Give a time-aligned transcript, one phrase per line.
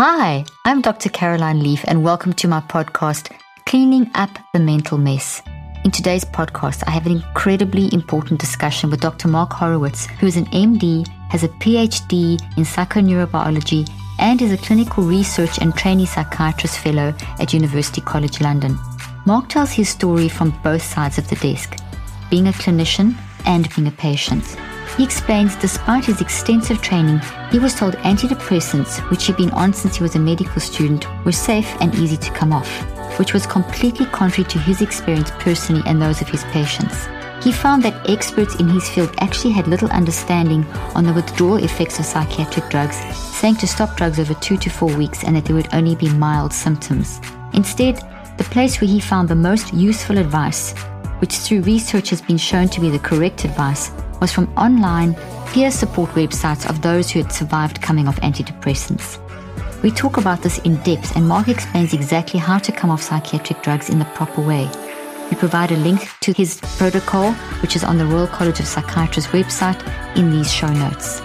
[0.00, 1.08] Hi, I'm Dr.
[1.08, 3.32] Caroline Leaf, and welcome to my podcast,
[3.66, 5.42] Cleaning Up the Mental Mess.
[5.84, 9.26] In today's podcast, I have an incredibly important discussion with Dr.
[9.26, 15.02] Mark Horowitz, who is an MD, has a PhD in psychoneurobiology, and is a clinical
[15.02, 18.78] research and trainee psychiatrist fellow at University College London.
[19.26, 21.76] Mark tells his story from both sides of the desk,
[22.30, 24.44] being a clinician and being a patient.
[24.96, 27.20] He explains despite his extensive training,
[27.50, 31.32] he was told antidepressants, which he'd been on since he was a medical student, were
[31.32, 32.68] safe and easy to come off,
[33.18, 37.06] which was completely contrary to his experience personally and those of his patients.
[37.42, 40.66] He found that experts in his field actually had little understanding
[40.96, 44.94] on the withdrawal effects of psychiatric drugs, saying to stop drugs over two to four
[44.96, 47.20] weeks and that there would only be mild symptoms.
[47.52, 48.02] Instead,
[48.38, 50.72] the place where he found the most useful advice,
[51.20, 55.14] which through research has been shown to be the correct advice, was from online
[55.46, 59.18] peer support websites of those who had survived coming off antidepressants.
[59.82, 63.62] We talk about this in depth, and Mark explains exactly how to come off psychiatric
[63.62, 64.68] drugs in the proper way.
[65.30, 69.30] We provide a link to his protocol, which is on the Royal College of Psychiatrists
[69.30, 69.80] website,
[70.16, 71.20] in these show notes.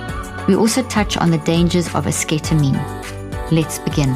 [0.48, 2.80] We also touch on the dangers of esketamine.
[3.52, 4.14] Let's begin.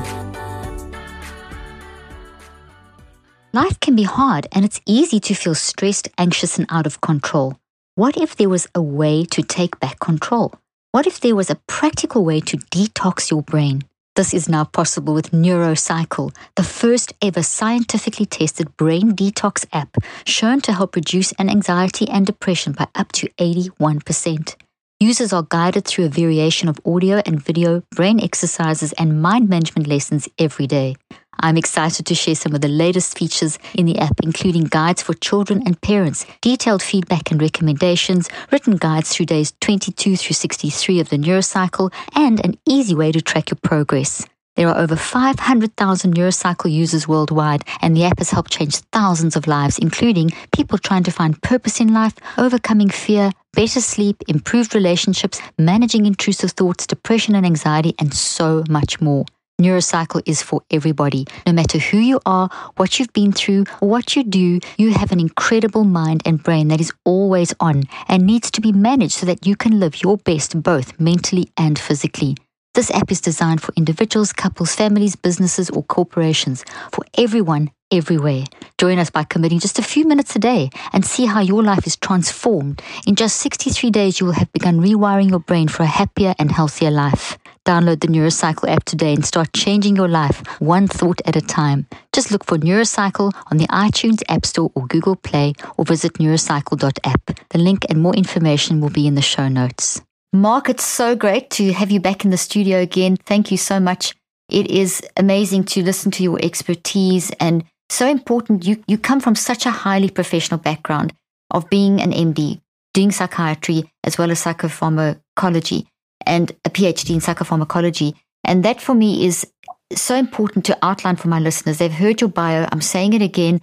[3.54, 7.58] Life can be hard, and it's easy to feel stressed, anxious, and out of control.
[7.98, 10.54] What if there was a way to take back control?
[10.92, 13.86] What if there was a practical way to detox your brain?
[14.16, 20.62] This is now possible with NeuroCycle, the first ever scientifically tested brain detox app shown
[20.62, 24.56] to help reduce an anxiety and depression by up to 81%.
[25.00, 29.88] Users are guided through a variation of audio and video, brain exercises, and mind management
[29.88, 30.98] lessons every day.
[31.40, 35.14] I'm excited to share some of the latest features in the app, including guides for
[35.14, 41.10] children and parents, detailed feedback and recommendations, written guides through days 22 through 63 of
[41.10, 44.26] the NeuroCycle, and an easy way to track your progress.
[44.58, 49.46] There are over 500,000 NeuroCycle users worldwide, and the app has helped change thousands of
[49.46, 55.40] lives, including people trying to find purpose in life, overcoming fear, better sleep, improved relationships,
[55.60, 59.26] managing intrusive thoughts, depression and anxiety, and so much more.
[59.60, 61.26] NeuroCycle is for everybody.
[61.48, 65.20] No matter who you are, what you've been through, what you do, you have an
[65.20, 69.48] incredible mind and brain that is always on and needs to be managed so that
[69.48, 72.38] you can live your best both mentally and physically.
[72.76, 78.44] This app is designed for individuals, couples, families, businesses, or corporations, for everyone, everywhere.
[78.78, 81.88] Join us by committing just a few minutes a day and see how your life
[81.88, 82.84] is transformed.
[83.08, 86.52] In just 63 days, you will have begun rewiring your brain for a happier and
[86.52, 87.40] healthier life.
[87.68, 91.86] Download the NeuroCycle app today and start changing your life one thought at a time.
[92.14, 97.50] Just look for NeuroCycle on the iTunes App Store or Google Play or visit neurocycle.app.
[97.50, 100.00] The link and more information will be in the show notes.
[100.32, 103.18] Mark, it's so great to have you back in the studio again.
[103.26, 104.16] Thank you so much.
[104.48, 108.66] It is amazing to listen to your expertise and so important.
[108.66, 111.12] You, you come from such a highly professional background
[111.52, 112.62] of being an MD,
[112.94, 115.88] doing psychiatry as well as psychopharmacology
[116.26, 118.14] and a PhD in psychopharmacology.
[118.44, 119.46] And that for me is
[119.94, 121.78] so important to outline for my listeners.
[121.78, 122.68] They've heard your bio.
[122.72, 123.62] I'm saying it again.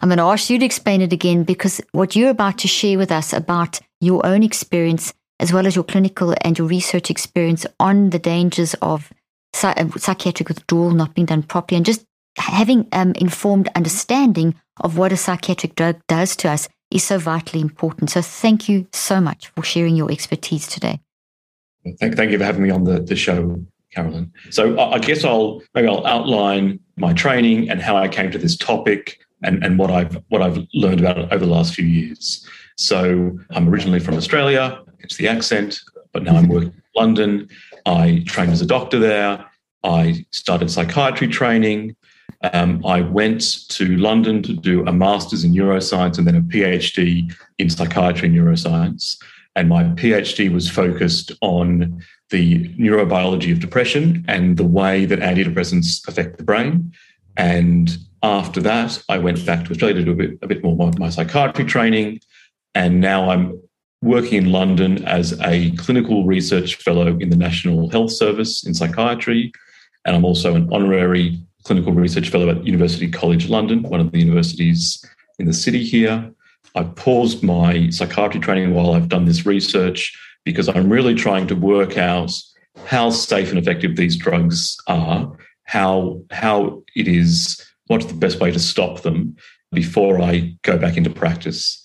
[0.00, 2.98] I'm going to ask you to explain it again because what you're about to share
[2.98, 7.66] with us about your own experience, as well as your clinical and your research experience
[7.80, 9.10] on the dangers of
[9.62, 12.04] uh, psychiatric withdrawal not being done properly, and just
[12.36, 17.60] having um, informed understanding of what a psychiatric drug does to us is so vitally
[17.60, 18.10] important.
[18.10, 21.00] So, thank you so much for sharing your expertise today.
[22.00, 24.32] Thank, thank you for having me on the, the show, Carolyn.
[24.50, 28.56] So I guess I'll maybe I'll outline my training and how I came to this
[28.56, 32.48] topic and, and what I've what I've learned about it over the last few years.
[32.76, 35.80] So I'm originally from Australia, it's the accent,
[36.12, 37.48] but now I'm working in London.
[37.86, 39.44] I trained as a doctor there.
[39.84, 41.94] I started psychiatry training.
[42.52, 47.32] Um, I went to London to do a master's in neuroscience and then a PhD
[47.58, 49.18] in psychiatry and neuroscience
[49.56, 56.06] and my PhD was focused on the neurobiology of depression and the way that antidepressants
[56.08, 56.92] affect the brain.
[57.36, 60.88] And after that, I went back to Australia to do a bit, a bit more
[60.88, 62.20] of my psychiatry training.
[62.74, 63.60] And now I'm
[64.02, 69.52] working in London as a clinical research fellow in the National Health Service in psychiatry.
[70.04, 74.18] And I'm also an honorary clinical research fellow at University College London, one of the
[74.18, 75.04] universities
[75.38, 76.32] in the city here.
[76.74, 81.54] I paused my psychiatry training while I've done this research because I'm really trying to
[81.54, 82.32] work out
[82.86, 85.30] how safe and effective these drugs are,
[85.64, 89.36] how how it is, what's the best way to stop them
[89.72, 91.82] before I go back into practice.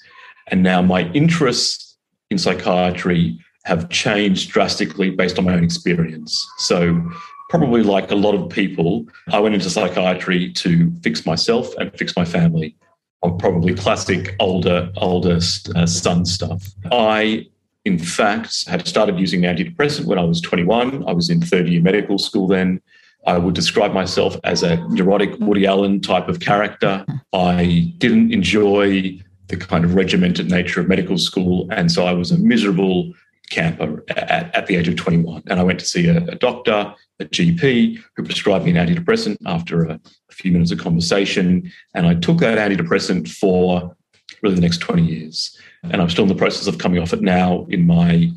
[0.47, 1.97] And now my interests
[2.29, 6.47] in psychiatry have changed drastically based on my own experience.
[6.57, 7.01] So
[7.49, 12.15] probably like a lot of people, I went into psychiatry to fix myself and fix
[12.15, 12.75] my family
[13.21, 15.39] on probably classic older, older
[15.75, 16.67] uh, son stuff.
[16.91, 17.47] I,
[17.85, 21.07] in fact, had started using antidepressant when I was 21.
[21.07, 22.81] I was in third year medical school then.
[23.27, 27.05] I would describe myself as a neurotic Woody Allen type of character.
[27.33, 31.67] I didn't enjoy the kind of regimented nature of medical school.
[31.71, 33.11] And so I was a miserable
[33.49, 35.43] camper at, at the age of 21.
[35.47, 39.37] And I went to see a, a doctor, a GP, who prescribed me an antidepressant
[39.45, 39.99] after a
[40.41, 41.71] few minutes of conversation.
[41.93, 43.95] And I took that antidepressant for
[44.41, 45.57] really the next 20 years.
[45.83, 48.31] And I'm still in the process of coming off it now in my,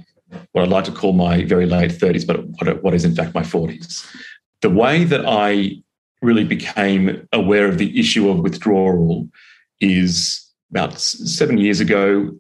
[0.52, 3.34] what I'd like to call my very late 30s, but what, what is in fact
[3.34, 4.06] my 40s.
[4.60, 5.82] The way that I
[6.20, 9.28] really became aware of the issue of withdrawal
[9.81, 12.32] is about seven years ago,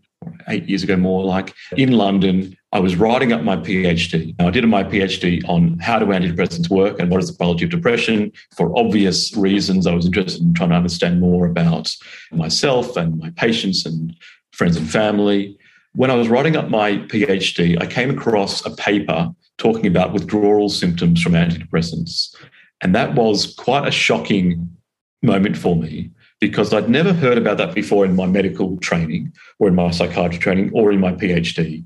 [0.48, 2.56] eight years ago, more like in London.
[2.72, 4.34] I was writing up my PhD.
[4.40, 7.70] I did my PhD on how do antidepressants work and what is the biology of
[7.70, 8.32] depression.
[8.56, 11.94] For obvious reasons, I was interested in trying to understand more about
[12.30, 14.14] myself and my patients and
[14.52, 15.58] friends and family.
[15.94, 20.70] When I was writing up my PhD, I came across a paper talking about withdrawal
[20.70, 22.34] symptoms from antidepressants.
[22.80, 24.76] And that was quite a shocking
[25.22, 26.10] moment for me
[26.42, 30.40] because I'd never heard about that before in my medical training or in my psychiatry
[30.40, 31.84] training or in my PhD.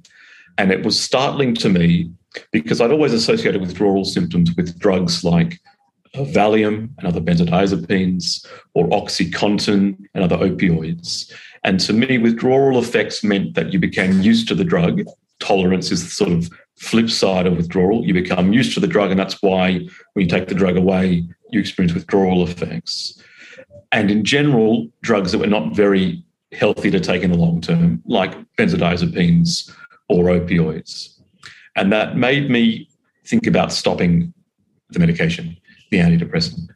[0.56, 2.10] And it was startling to me
[2.52, 5.60] because I'd always associated withdrawal symptoms with drugs like
[6.14, 11.30] uh, Valium and other benzodiazepines or Oxycontin and other opioids.
[11.62, 15.02] And to me, withdrawal effects meant that you became used to the drug.
[15.38, 18.06] Tolerance is the sort of flip side of withdrawal.
[18.06, 21.28] You become used to the drug, and that's why when you take the drug away,
[21.50, 23.22] you experience withdrawal effects
[23.92, 28.02] and in general, drugs that were not very healthy to take in the long term,
[28.06, 29.72] like benzodiazepines
[30.08, 31.18] or opioids.
[31.76, 32.88] And that made me
[33.24, 34.32] think about stopping
[34.90, 35.56] the medication,
[35.90, 36.68] the antidepressant.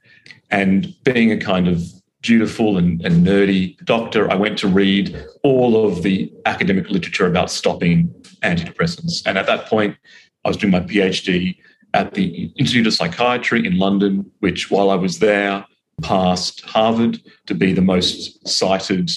[0.51, 1.83] And being a kind of
[2.23, 7.51] dutiful and, and, nerdy doctor, I went to read all of the academic literature about
[7.51, 8.12] stopping
[8.43, 9.23] antidepressants.
[9.25, 9.97] And at that point,
[10.45, 11.57] I was doing my PhD
[11.95, 15.65] at the Institute of Psychiatry in London, which while I was there,
[16.00, 19.11] passed Harvard to be the most cited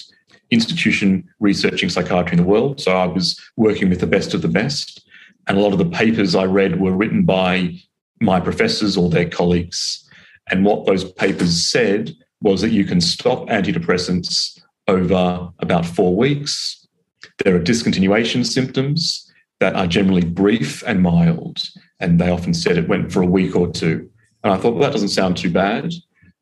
[0.51, 2.79] institution researching psychiatry in the world.
[2.79, 5.05] So I was working with the best of the best.
[5.47, 7.75] And a lot of the papers I read were written by
[8.21, 10.07] my professors or their colleagues.
[10.49, 16.87] And what those papers said was that you can stop antidepressants over about four weeks.
[17.43, 21.61] There are discontinuation symptoms that are generally brief and mild.
[21.99, 24.09] And they often said it went for a week or two.
[24.43, 25.93] And I thought, well, that doesn't sound too bad.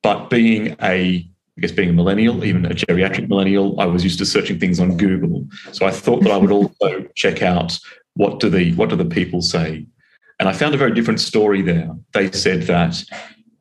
[0.03, 1.27] But being a
[1.57, 4.79] I guess being a millennial, even a geriatric millennial, I was used to searching things
[4.79, 5.45] on Google.
[5.73, 7.77] So I thought that I would also check out
[8.15, 9.85] what do the what do the people say,
[10.39, 11.89] and I found a very different story there.
[12.13, 13.03] They said that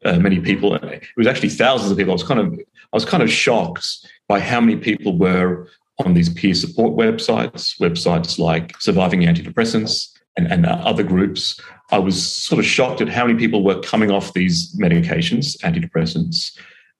[0.04, 2.12] uh, many people, it was actually thousands of people.
[2.12, 3.86] I was kind of I was kind of shocked
[4.28, 10.50] by how many people were on these peer support websites, websites like Surviving Antidepressants and,
[10.50, 11.60] and other groups
[11.92, 16.56] I was sort of shocked at how many people were coming off these medications, antidepressants,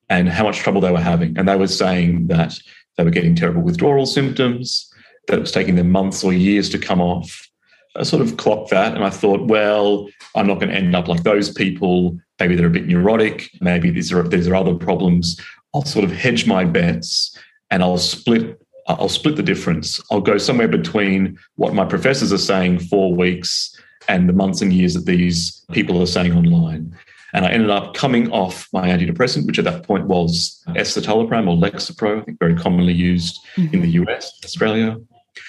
[0.09, 1.39] and how much trouble they were having.
[1.39, 2.59] And they were saying that
[2.97, 4.93] they were getting terrible withdrawal symptoms,
[5.27, 7.49] that it was taking them months or years to come off.
[7.97, 11.09] I sort of clocked that and I thought, well, I'm not going to end up
[11.09, 12.19] like those people.
[12.39, 13.51] Maybe they're a bit neurotic.
[13.61, 15.41] Maybe these are these are other problems.
[15.75, 17.37] I'll sort of hedge my bets
[17.71, 20.01] and I'll split I'll split the difference.
[20.11, 23.77] I'll go somewhere between what my professors are saying, four weeks,
[24.11, 26.93] and the months and years that these people are saying online.
[27.33, 31.57] And I ended up coming off my antidepressant, which at that point was escitalopram or
[31.57, 33.73] Lexapro, I think very commonly used mm-hmm.
[33.73, 34.97] in the US, Australia.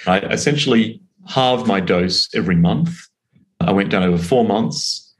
[0.05, 2.91] I essentially halved my dose every month.
[3.59, 5.11] I went down over four months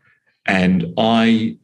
[0.46, 1.58] and I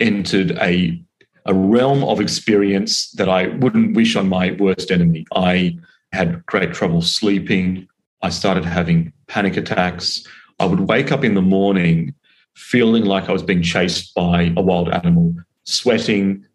[0.00, 1.00] entered a,
[1.46, 5.26] a realm of experience that I wouldn't wish on my worst enemy.
[5.32, 5.78] I
[6.12, 7.86] had great trouble sleeping.
[8.20, 10.26] I started having panic attacks.
[10.60, 12.14] I would wake up in the morning
[12.54, 16.46] feeling like I was being chased by a wild animal, sweating,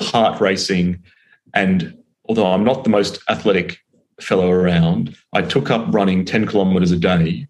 [0.00, 1.00] heart racing.
[1.54, 1.96] And
[2.28, 3.78] although I'm not the most athletic
[4.20, 7.46] fellow around, I took up running 10 kilometers a day,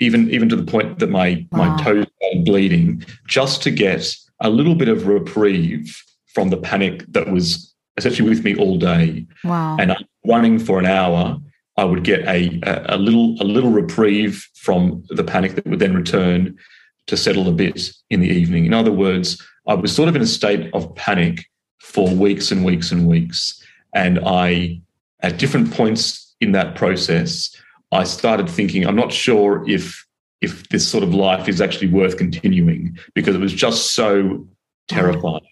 [0.00, 1.76] even, even to the point that my, wow.
[1.76, 7.04] my toes started bleeding, just to get a little bit of reprieve from the panic
[7.08, 9.26] that was essentially with me all day.
[9.44, 9.76] Wow.
[9.78, 9.94] And
[10.24, 11.38] running for an hour
[11.78, 15.94] I would get a, a, little a little reprieve from the panic that would then
[15.94, 16.58] return
[17.06, 18.66] to settle a bit in the evening.
[18.66, 21.46] In other words, I was sort of in a state of panic
[21.78, 23.62] for weeks and weeks and weeks.
[23.94, 24.80] And I,
[25.20, 27.54] at different points in that process,
[27.92, 30.04] I started thinking, I'm not sure if
[30.40, 34.46] if this sort of life is actually worth continuing because it was just so
[34.88, 35.46] terrifying.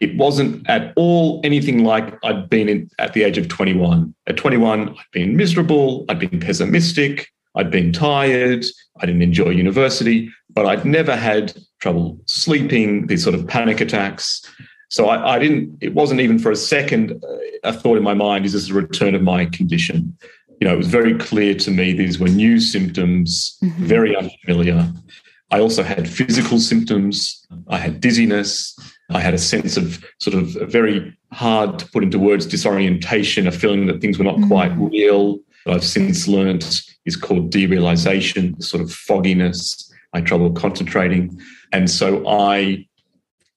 [0.00, 4.14] It wasn't at all anything like I'd been in, at the age of 21.
[4.26, 8.64] At 21, I'd been miserable, I'd been pessimistic, I'd been tired,
[9.00, 14.42] I didn't enjoy university, but I'd never had trouble sleeping, these sort of panic attacks.
[14.88, 18.14] So I, I didn't, it wasn't even for a second uh, a thought in my
[18.14, 20.16] mind, is this a return of my condition?
[20.60, 23.84] You know, it was very clear to me these were new symptoms, mm-hmm.
[23.84, 24.92] very unfamiliar.
[25.50, 27.46] I also had physical symptoms.
[27.68, 28.74] I had dizziness.
[29.14, 33.52] I had a sense of sort of very hard to put into words disorientation, a
[33.52, 34.48] feeling that things were not mm-hmm.
[34.48, 35.38] quite real.
[35.66, 39.92] That I've since learnt is called derealization, sort of fogginess.
[40.12, 41.40] I had trouble concentrating.
[41.72, 42.86] And so I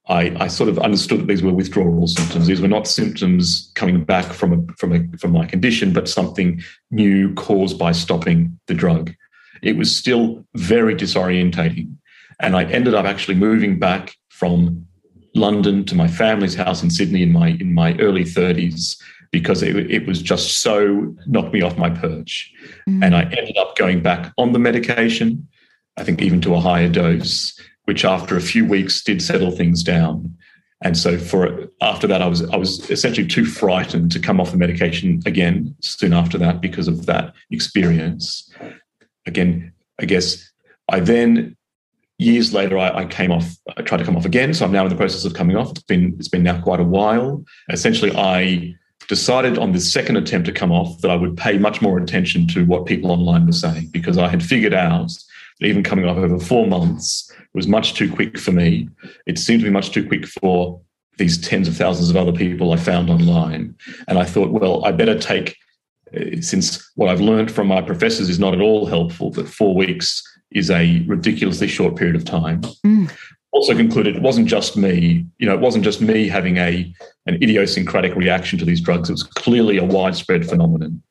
[0.07, 2.45] I, I, sort of understood that these were withdrawal symptoms.
[2.45, 6.62] These were not symptoms coming back from a, from a, from my condition, but something
[6.91, 9.15] new caused by stopping the drug.
[9.63, 11.95] It was still very disorientating,
[12.39, 14.85] and I ended up actually moving back from
[15.35, 18.97] London to my family's house in Sydney in my in my early thirties
[19.31, 22.51] because it, it was just so knocked me off my perch,
[22.87, 23.03] mm.
[23.03, 25.47] and I ended up going back on the medication.
[25.97, 29.81] I think even to a higher dose which after a few weeks did settle things
[29.83, 30.35] down.
[30.81, 34.51] And so for after that, I was I was essentially too frightened to come off
[34.51, 38.51] the medication again soon after that because of that experience.
[39.25, 40.51] Again, I guess
[40.89, 41.55] I then
[42.17, 43.55] years later I, I, came off.
[43.77, 45.72] I tried to come off again, so I'm now in the process of coming off.
[45.72, 47.43] It's been it's been now quite a while.
[47.69, 48.75] Essentially, I
[49.07, 52.48] decided on the second attempt to come off that I would pay much more attention
[52.50, 55.12] to what people online were saying because I had figured out
[55.60, 58.89] that even coming off over four months was much too quick for me.
[59.25, 60.81] It seemed to be much too quick for
[61.17, 63.75] these tens of thousands of other people I found online.
[64.07, 65.55] And I thought, well, I better take,
[66.41, 70.22] since what I've learned from my professors is not at all helpful, that four weeks
[70.55, 72.62] is a ridiculously short period of time.
[72.85, 73.12] Mm.
[73.51, 76.93] Also concluded it wasn't just me, you know, it wasn't just me having a
[77.27, 79.09] an idiosyncratic reaction to these drugs.
[79.09, 81.01] It was clearly a widespread phenomenon.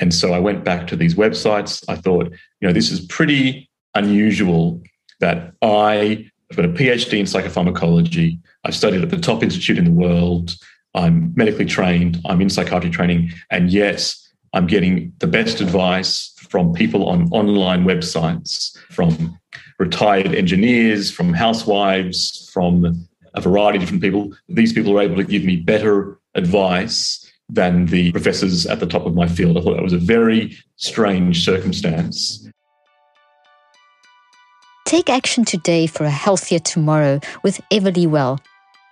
[0.00, 1.84] And so I went back to these websites.
[1.88, 2.30] I thought,
[2.60, 4.82] you know, this is pretty unusual
[5.20, 8.38] that I have got a PhD in psychopharmacology.
[8.64, 10.54] I've studied at the top institute in the world.
[10.94, 12.18] I'm medically trained.
[12.26, 13.32] I'm in psychiatry training.
[13.50, 19.38] And yes, I'm getting the best advice from people on online websites, from
[19.78, 24.32] retired engineers, from housewives, from a variety of different people.
[24.48, 29.06] These people are able to give me better advice than the professors at the top
[29.06, 29.56] of my field.
[29.56, 32.46] I thought that was a very strange circumstance.
[34.84, 38.40] Take action today for a healthier tomorrow with Everlywell.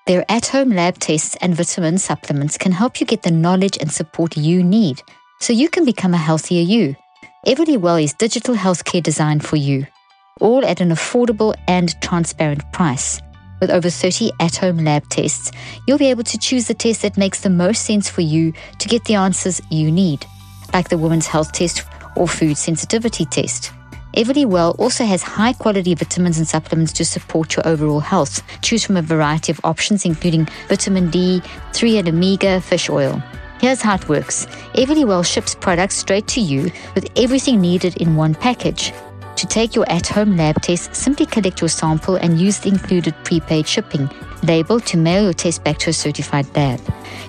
[0.07, 3.91] Their at home lab tests and vitamin supplements can help you get the knowledge and
[3.91, 5.03] support you need
[5.41, 6.97] so you can become a healthier you.
[7.47, 9.87] Everlywell is digital healthcare designed for you,
[10.41, 13.21] all at an affordable and transparent price.
[13.61, 15.53] With over 30 at home lab tests,
[15.87, 18.89] you'll be able to choose the test that makes the most sense for you to
[18.89, 20.27] get the answers you need,
[20.75, 21.85] like the Women's Health Test
[22.17, 23.71] or Food Sensitivity Test.
[24.17, 28.43] Everlywell also has high quality vitamins and supplements to support your overall health.
[28.61, 31.41] Choose from a variety of options, including vitamin D,
[31.75, 33.23] 3 and omega fish oil.
[33.61, 38.35] Here's how it works Everlywell ships products straight to you with everything needed in one
[38.35, 38.93] package.
[39.37, 43.15] To take your at home lab test, simply collect your sample and use the included
[43.25, 44.09] prepaid shipping
[44.43, 46.81] label to mail your test back to a certified lab.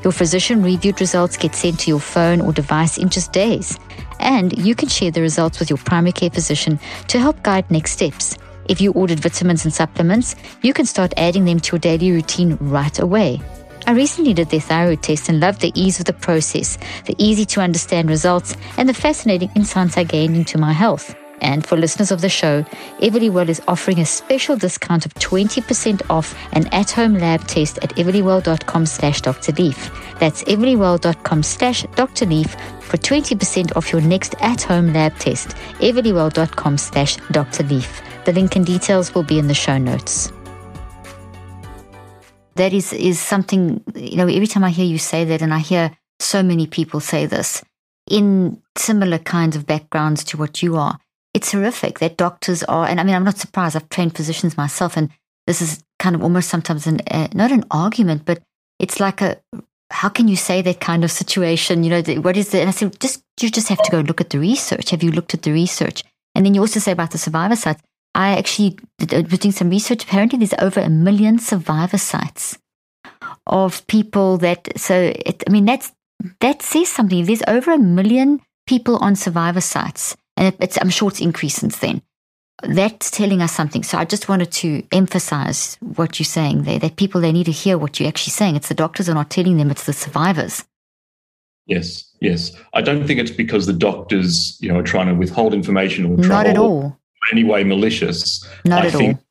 [0.03, 3.77] Your physician reviewed results get sent to your phone or device in just days
[4.19, 7.91] and you can share the results with your primary care physician to help guide next
[7.91, 8.38] steps.
[8.67, 12.57] If you ordered vitamins and supplements, you can start adding them to your daily routine
[12.60, 13.41] right away.
[13.88, 17.46] I recently did their thyroid test and loved the ease of the process, the easy
[17.46, 21.15] to understand results, and the fascinating insights I gained into my health.
[21.39, 22.63] And for listeners of the show,
[23.00, 28.86] Everlywell is offering a special discount of 20% off an at-home lab test at everlywell.com
[28.86, 29.53] slash Dr.
[29.53, 29.89] Leaf.
[30.20, 32.25] That's everlywell.com slash Dr.
[32.25, 35.50] Leaf for 20% off your next at-home lab test.
[35.79, 37.63] everlywell.com slash Dr.
[37.63, 38.01] Leaf.
[38.25, 40.34] The link and details will be in the show notes.
[42.57, 45.59] That is, is something, you know, every time I hear you say that, and I
[45.59, 47.63] hear so many people say this
[48.09, 50.97] in similar kinds of backgrounds to what you are,
[51.33, 53.75] it's horrific that doctors are, and I mean, I'm not surprised.
[53.75, 55.09] I've trained physicians myself, and
[55.45, 58.41] this is kind of almost sometimes an, uh, not an argument, but
[58.79, 59.37] it's like a,
[59.91, 61.83] how can you say that kind of situation?
[61.83, 62.59] You know, what is it?
[62.59, 64.89] And I said, just, you just have to go look at the research.
[64.89, 66.03] Have you looked at the research?
[66.33, 67.81] And then you also say about the survivor sites.
[68.17, 70.03] I actually did, uh, was doing some research.
[70.03, 72.57] Apparently, there's over a million survivor sites
[73.45, 75.93] of people that, so it, I mean, that's,
[76.41, 77.24] that says something.
[77.24, 81.77] There's over a million people on survivor sites and it, I'm sure it's increased since
[81.77, 82.01] then.
[82.63, 83.83] that's telling us something.
[83.83, 87.51] So I just wanted to emphasize what you're saying there, that people, they need to
[87.51, 88.55] hear what you're actually saying.
[88.55, 90.65] It's the doctors are not telling them, it's the survivors.
[91.65, 92.53] Yes, yes.
[92.74, 96.17] I don't think it's because the doctors, you know, are trying to withhold information or
[96.17, 96.97] not at all.
[97.31, 98.48] In any way malicious.
[98.65, 99.24] Not I at think, all.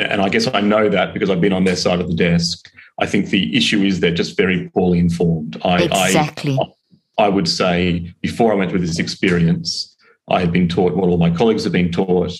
[0.00, 2.70] And I guess I know that because I've been on their side of the desk.
[2.98, 5.60] I think the issue is they're just very poorly informed.
[5.62, 6.58] I, exactly.
[7.18, 9.96] I, I would say before I went through this experience,
[10.28, 12.32] I had been taught what all my colleagues had been taught.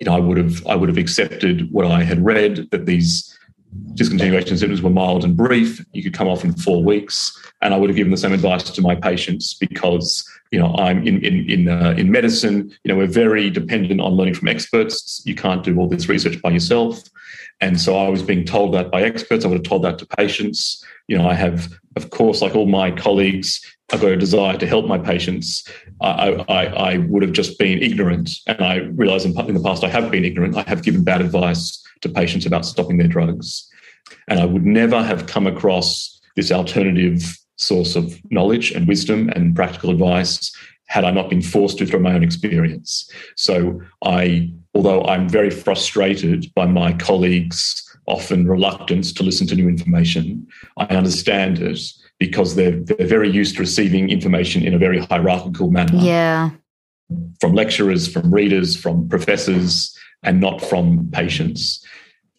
[0.00, 3.36] You know, I would have I would have accepted what I had read that these
[3.94, 5.84] discontinuation symptoms were mild and brief.
[5.92, 8.64] You could come off in four weeks, and I would have given the same advice
[8.64, 12.76] to my patients because you know I'm in in in, uh, in medicine.
[12.84, 15.22] You know, we're very dependent on learning from experts.
[15.24, 17.02] You can't do all this research by yourself,
[17.60, 19.44] and so I was being told that by experts.
[19.44, 20.84] I would have told that to patients.
[21.08, 23.60] You know, I have, of course, like all my colleagues,
[23.92, 25.68] I've got a desire to help my patients.
[26.00, 29.84] I, I, I would have just been ignorant, and I realise in, in the past
[29.84, 30.56] I have been ignorant.
[30.56, 33.68] I have given bad advice to patients about stopping their drugs.
[34.28, 39.54] And I would never have come across this alternative source of knowledge and wisdom and
[39.54, 40.52] practical advice
[40.86, 43.08] had I not been forced to through my own experience.
[43.36, 49.68] So I, although I'm very frustrated by my colleagues' often reluctance to listen to new
[49.68, 50.48] information,
[50.78, 51.80] I understand it
[52.18, 55.98] because they're they're very used to receiving information in a very hierarchical manner.
[55.98, 56.50] Yeah.
[57.40, 61.84] From lecturers, from readers, from professors, and not from patients.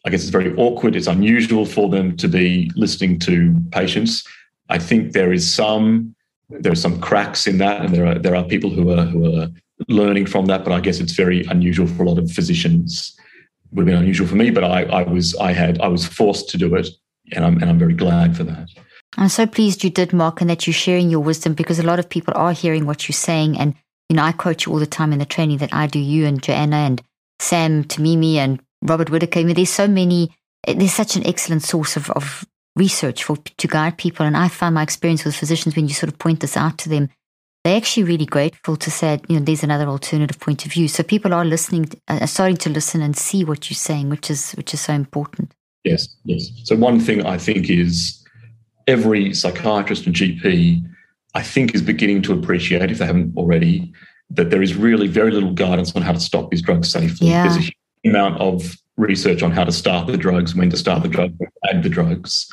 [0.06, 0.96] I guess it's very awkward.
[0.96, 4.24] It's unusual for them to be listening to patients.
[4.72, 6.16] I think there is some
[6.50, 9.40] there are some cracks in that, and there are there are people who are who
[9.40, 9.50] are
[9.88, 10.63] learning from that.
[10.63, 13.13] But I guess it's very unusual for a lot of physicians.
[13.20, 16.06] It would have been unusual for me, but I, I was I had I was
[16.06, 16.88] forced to do it,
[17.34, 18.70] and I'm and I'm very glad for that.
[19.18, 22.00] I'm so pleased you did, Mark, and that you're sharing your wisdom because a lot
[22.00, 23.58] of people are hearing what you're saying.
[23.58, 23.75] And
[24.10, 26.00] you know, I quote you all the time in the training that I do.
[26.00, 27.01] You and Joanna and
[27.40, 29.40] Sami Timimi and Robert Whitaker.
[29.40, 30.32] I mean, there's so many,
[30.66, 34.25] there's such an excellent source of, of research for to guide people.
[34.25, 36.89] And I found my experience with physicians when you sort of point this out to
[36.89, 37.10] them,
[37.63, 40.88] they're actually really grateful to say, you know, there's another alternative point of view.
[40.88, 44.53] So people are listening, uh, starting to listen and see what you're saying, which is
[44.53, 45.53] which is so important.
[45.84, 46.49] Yes, yes.
[46.63, 48.23] So one thing I think is
[48.88, 50.84] every psychiatrist and GP,
[51.36, 53.93] I think, is beginning to appreciate, if they haven't already,
[54.31, 57.27] that there is really very little guidance on how to stop these drugs safely.
[57.27, 57.43] Yeah.
[57.43, 61.04] There's a huge amount of research on how to start the drugs, when to start
[61.04, 61.38] the drugs,
[61.69, 62.51] add the drugs.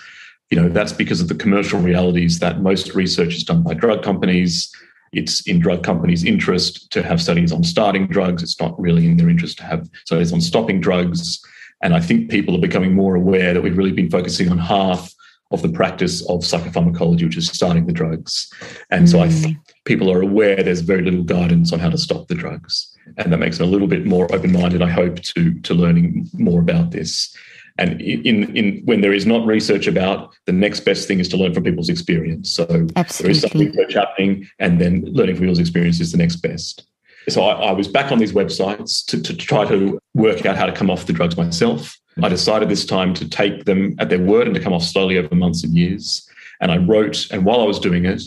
[0.50, 4.02] You know, that's because of the commercial realities that most research is done by drug
[4.02, 4.72] companies.
[5.12, 8.42] It's in drug companies' interest to have studies on starting drugs.
[8.42, 11.40] It's not really in their interest to have studies on stopping drugs.
[11.82, 15.12] And I think people are becoming more aware that we've really been focusing on half
[15.50, 18.50] of the practice of psychopharmacology, which is starting the drugs.
[18.90, 19.10] And mm.
[19.10, 22.34] so I think people are aware there's very little guidance on how to stop the
[22.34, 22.94] drugs.
[23.16, 26.60] And that makes them a little bit more open-minded, I hope, to, to learning more
[26.60, 27.34] about this.
[27.78, 31.36] And in, in when there is not research about, the next best thing is to
[31.36, 32.50] learn from people's experience.
[32.50, 33.22] So Absolutely.
[33.22, 36.86] there is some research happening, and then learning from people's experience is the next best.
[37.28, 40.66] So I, I was back on these websites to, to try to work out how
[40.66, 41.96] to come off the drugs myself.
[42.20, 45.18] I decided this time to take them at their word and to come off slowly
[45.18, 46.28] over months and years.
[46.60, 48.22] And I wrote, and while I was doing it,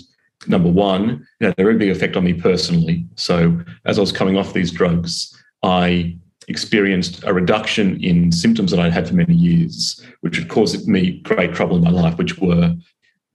[0.48, 3.06] number one, it had a big effect on me personally.
[3.16, 8.80] So as I was coming off these drugs, I experienced a reduction in symptoms that
[8.80, 12.40] I'd had for many years, which had caused me great trouble in my life, which
[12.40, 12.76] were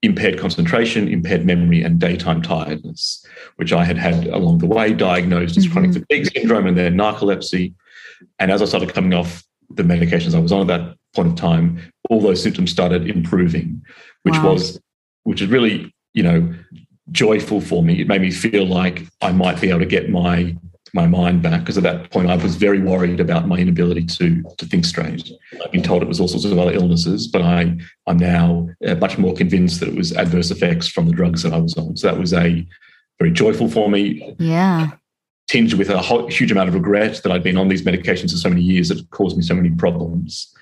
[0.02, 3.24] impaired concentration, impaired memory, and daytime tiredness,
[3.56, 5.72] which I had had along the way, diagnosed as mm-hmm.
[5.72, 7.74] chronic fatigue syndrome and then narcolepsy.
[8.38, 11.34] And as I started coming off the medications I was on at that point of
[11.36, 13.82] time, all those symptoms started improving,
[14.22, 14.52] which wow.
[14.52, 14.80] was
[15.24, 16.54] which is really, you know,
[17.12, 18.00] joyful for me.
[18.00, 20.56] It made me feel like I might be able to get my
[20.94, 24.42] my mind back because at that point I was very worried about my inability to
[24.58, 25.30] to think straight.
[25.64, 28.94] I've been told it was all sorts of other illnesses, but I I'm now uh,
[28.96, 31.96] much more convinced that it was adverse effects from the drugs that I was on.
[31.96, 32.66] So that was a
[33.18, 34.34] very joyful for me.
[34.38, 34.90] Yeah
[35.48, 38.48] tinged with a huge amount of regret that I'd been on these medications for so
[38.48, 40.52] many years that caused me so many problems.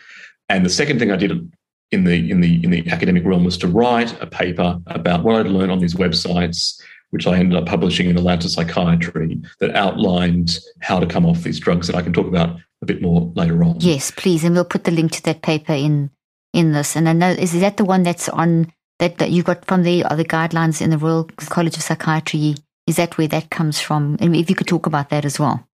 [0.49, 1.51] And the second thing I did
[1.95, 5.37] in the in the in the academic realm was to write a paper about what
[5.37, 6.81] I'd learned on these websites,
[7.11, 11.43] which I ended up publishing in the Lancet Psychiatry, that outlined how to come off
[11.43, 13.77] these drugs that I can talk about a bit more later on.
[13.81, 16.11] Yes, please, and we'll put the link to that paper in
[16.53, 16.97] in this.
[16.97, 20.05] And I know is that the one that's on that, that you got from the
[20.05, 22.55] uh, other guidelines in the Royal College of Psychiatry
[22.87, 24.17] is that where that comes from?
[24.21, 25.67] And if you could talk about that as well.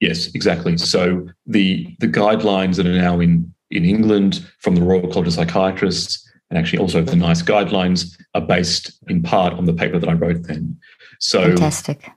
[0.00, 0.76] Yes, exactly.
[0.76, 5.34] So the the guidelines that are now in in England from the Royal College of
[5.34, 10.08] Psychiatrists and actually also the NICE guidelines are based in part on the paper that
[10.08, 10.78] I wrote then.
[11.18, 12.10] So fantastic.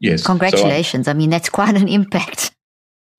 [0.00, 0.24] Yes.
[0.24, 1.06] Congratulations.
[1.06, 2.54] So I, I mean, that's quite an impact.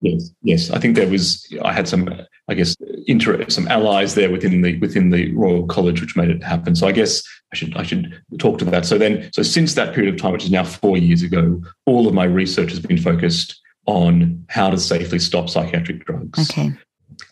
[0.02, 0.70] Yes, yes.
[0.70, 1.46] I think there was.
[1.62, 2.08] I had some,
[2.48, 2.74] I guess,
[3.06, 6.74] inter- some allies there within the within the Royal College, which made it happen.
[6.74, 7.22] So I guess
[7.52, 8.86] I should I should talk to that.
[8.86, 12.08] So then, so since that period of time, which is now four years ago, all
[12.08, 16.50] of my research has been focused on how to safely stop psychiatric drugs.
[16.50, 16.72] Okay.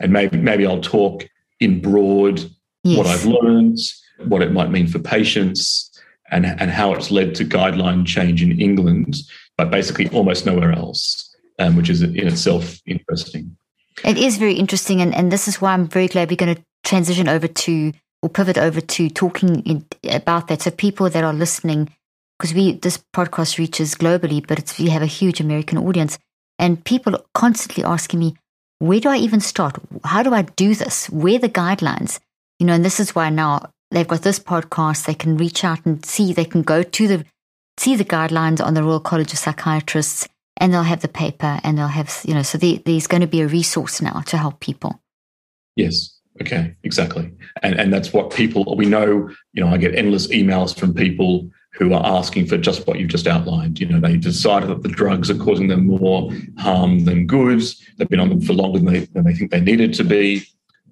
[0.00, 1.28] And maybe maybe I'll talk
[1.60, 2.44] in broad
[2.84, 2.96] Yes.
[2.96, 3.78] what I've learned,
[4.28, 5.90] what it might mean for patients,
[6.30, 9.16] and and how it's led to guideline change in England,
[9.56, 13.56] but basically almost nowhere else um, which is in itself interesting.
[14.04, 16.62] It is very interesting, and, and this is why I'm very glad we're going to
[16.84, 20.62] transition over to or pivot over to talking in, about that.
[20.62, 21.92] So people that are listening,
[22.38, 26.18] because we this podcast reaches globally, but it's we have a huge American audience,
[26.58, 28.36] and people are constantly asking me,
[28.78, 29.76] where do I even start?
[30.04, 31.08] How do I do this?
[31.10, 32.20] Where are the guidelines?
[32.58, 35.06] You know, and this is why now they've got this podcast.
[35.06, 36.32] They can reach out and see.
[36.32, 37.24] They can go to the
[37.78, 41.78] see the guidelines on the Royal College of Psychiatrists and they'll have the paper and
[41.78, 44.60] they'll have you know so the, there's going to be a resource now to help
[44.60, 45.00] people
[45.76, 50.26] yes okay exactly and and that's what people we know you know i get endless
[50.28, 53.78] emails from people who are asking for just what you've just outlined.
[53.78, 57.82] You know they decided that the drugs are causing them more harm than goods.
[57.96, 60.44] they've been on them for longer than they, than they think they needed to be.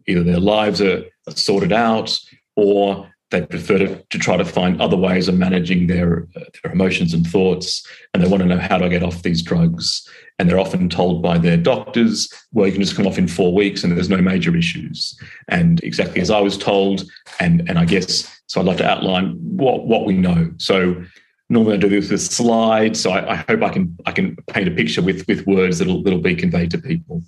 [0.07, 2.19] Either their lives are, are sorted out
[2.55, 7.13] or they prefer to, to try to find other ways of managing their, their emotions
[7.13, 7.85] and thoughts.
[8.15, 10.09] And they want to know how to get off these drugs.
[10.39, 13.53] And they're often told by their doctors well you can just come off in four
[13.53, 15.19] weeks and there's no major issues.
[15.49, 17.05] And exactly as i was told
[17.41, 21.03] and and i guess so i'd like to outline what what we know so
[21.49, 24.69] normally i do this with slides so I, I hope i can i can paint
[24.69, 27.23] a picture with with words that'll that'll be conveyed to people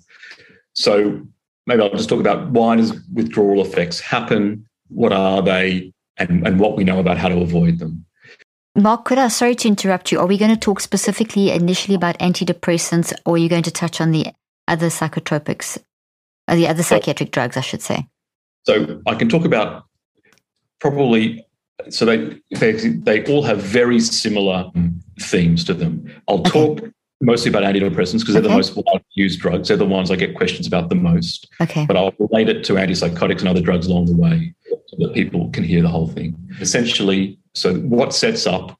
[0.73, 1.21] so
[1.67, 6.59] maybe i'll just talk about why does withdrawal effects happen what are they, and, and
[6.59, 8.05] what we know about how to avoid them.
[8.75, 12.17] Mark, could I, sorry to interrupt you, are we going to talk specifically initially about
[12.19, 14.27] antidepressants or are you going to touch on the
[14.67, 15.77] other psychotropics,
[16.47, 18.07] or the other psychiatric drugs, I should say?
[18.65, 19.85] So I can talk about
[20.79, 21.45] probably,
[21.89, 24.89] so they, they, they all have very similar hmm.
[25.19, 26.11] themes to them.
[26.27, 26.51] I'll okay.
[26.51, 26.89] talk
[27.21, 29.67] mostly about antidepressants because they're the most widely used drugs.
[29.67, 31.49] They're the ones I get questions about the most.
[31.61, 31.85] Okay.
[31.85, 34.53] But I'll relate it to antipsychotics and other drugs along the way
[34.87, 36.35] so that people can hear the whole thing.
[36.61, 38.77] Essentially, so what sets up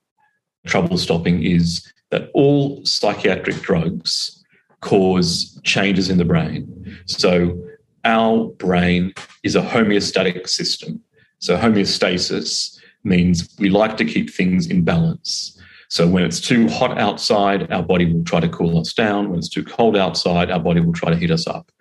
[0.67, 4.43] trouble stopping is that all psychiatric drugs
[4.81, 6.97] cause changes in the brain.
[7.05, 7.61] So
[8.05, 11.01] our brain is a homeostatic system.
[11.39, 15.59] So homeostasis means we like to keep things in balance.
[15.89, 19.29] So when it's too hot outside, our body will try to cool us down.
[19.29, 21.71] When it's too cold outside, our body will try to heat us up.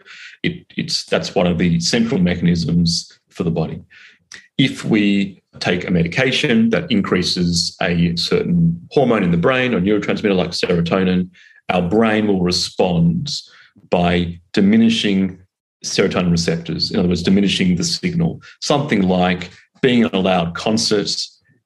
[0.42, 3.83] It, it's that's one of the central mechanisms for the body.
[4.57, 10.37] If we take a medication that increases a certain hormone in the brain or neurotransmitter
[10.37, 11.31] like serotonin,
[11.68, 13.31] our brain will respond
[13.90, 15.40] by diminishing
[15.85, 16.91] serotonin receptors.
[16.91, 18.43] In other words, diminishing the signal.
[18.61, 21.11] Something like being in a loud concert,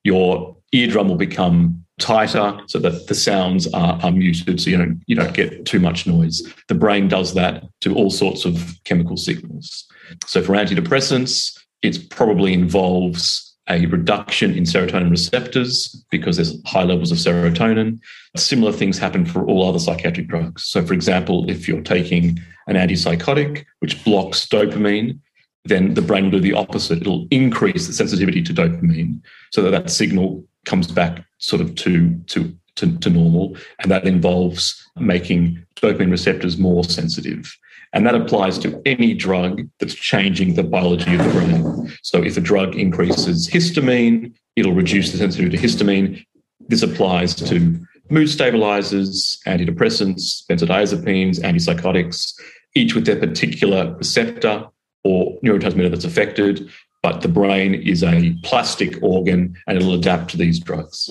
[0.05, 5.01] your eardrum will become tighter so that the sounds are, are muted so you don't
[5.07, 9.17] you don't get too much noise the brain does that to all sorts of chemical
[9.17, 9.87] signals
[10.27, 17.13] so for antidepressants it probably involves a reduction in serotonin receptors because there's high levels
[17.13, 18.01] of serotonin
[18.37, 22.77] similar things happen for all other psychiatric drugs so for example if you're taking an
[22.77, 25.19] antipsychotic which blocks dopamine
[25.65, 27.01] then the brain will do the opposite.
[27.01, 29.21] It'll increase the sensitivity to dopamine
[29.53, 33.57] so that that signal comes back sort of to, to, to, to normal.
[33.81, 37.57] And that involves making dopamine receptors more sensitive.
[37.93, 41.93] And that applies to any drug that's changing the biology of the brain.
[42.03, 46.25] So if a drug increases histamine, it'll reduce the sensitivity to histamine.
[46.69, 47.79] This applies to
[48.11, 52.35] mood stabilizers, antidepressants, benzodiazepines, antipsychotics,
[52.75, 54.67] each with their particular receptor
[55.05, 56.71] or neurotransmitter that's affected,
[57.03, 61.11] but the brain is a plastic organ and it'll adapt to these drugs.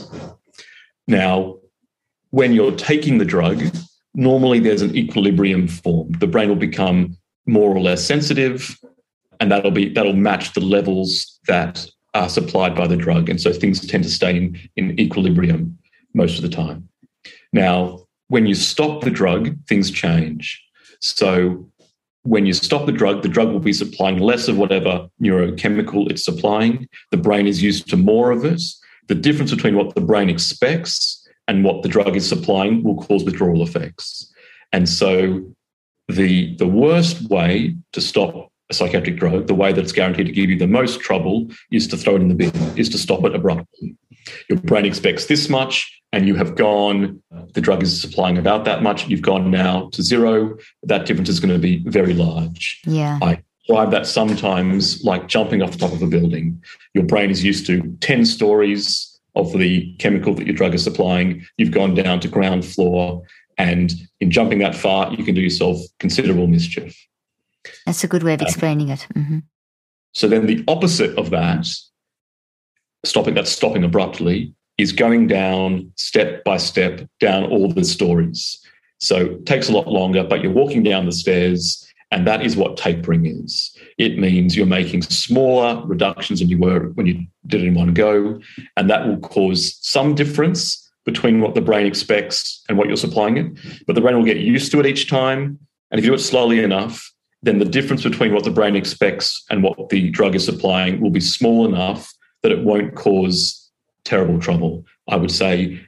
[1.08, 1.58] Now,
[2.30, 3.64] when you're taking the drug,
[4.14, 6.20] normally there's an equilibrium formed.
[6.20, 8.80] The brain will become more or less sensitive,
[9.40, 13.30] and that'll be that'll match the levels that are supplied by the drug.
[13.30, 15.78] And so things tend to stay in, in equilibrium
[16.13, 16.89] most of the time.
[17.54, 20.63] Now, when you stop the drug, things change.
[21.00, 21.69] So
[22.24, 26.24] when you stop the drug, the drug will be supplying less of whatever neurochemical it's
[26.24, 26.88] supplying.
[27.10, 28.62] The brain is used to more of it.
[29.08, 33.24] The difference between what the brain expects and what the drug is supplying will cause
[33.24, 34.32] withdrawal effects.
[34.71, 35.43] And so
[36.08, 40.50] the, the worst way to stop a psychiatric drug, the way that's guaranteed to give
[40.50, 43.36] you the most trouble, is to throw it in the bin, is to stop it
[43.36, 43.95] abruptly.
[44.47, 47.21] Your brain expects this much, and you have gone,
[47.54, 51.39] the drug is supplying about that much, you've gone now to zero, that difference is
[51.39, 52.82] going to be very large.
[52.86, 53.17] Yeah.
[53.21, 56.62] I describe that sometimes like jumping off the top of a building.
[56.93, 61.45] Your brain is used to 10 stories of the chemical that your drug is supplying.
[61.58, 63.24] You've gone down to ground floor.
[63.58, 66.97] And in jumping that far, you can do yourself considerable mischief.
[67.86, 69.08] That's a good way of explaining it.
[69.15, 69.39] Mm-hmm.
[70.13, 71.67] So then the opposite of that,
[73.06, 78.60] stopping that stopping abruptly, is going down step by step down all the stories.
[78.98, 82.56] So it takes a lot longer, but you're walking down the stairs, and that is
[82.56, 83.76] what tapering is.
[84.00, 87.94] It means you're making smaller reductions than you were when you did it in one
[87.94, 88.39] go,
[88.76, 93.38] and that will cause some difference between what the brain expects and what you're supplying
[93.38, 93.86] it.
[93.86, 95.60] But the brain will get used to it each time.
[95.91, 97.12] And if you do it slowly enough,
[97.44, 101.10] then the difference between what the brain expects and what the drug is supplying will
[101.10, 102.12] be small enough
[102.44, 103.61] that it won't cause
[104.06, 104.86] terrible trouble.
[105.10, 105.80] I would say,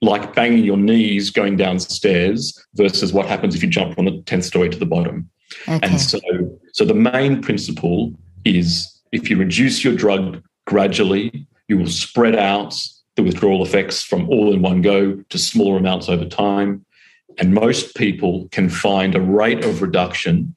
[0.00, 4.44] like banging your knees going downstairs versus what happens if you jump from the 10th
[4.44, 5.30] story to the bottom.
[5.68, 5.78] Okay.
[5.82, 6.20] And so,
[6.72, 8.12] so the main principle
[8.44, 12.74] is if you reduce your drug gradually, you will spread out
[13.16, 16.84] the withdrawal effects from all in one go to smaller amounts over time.
[17.38, 20.54] And most people can find a rate of reduction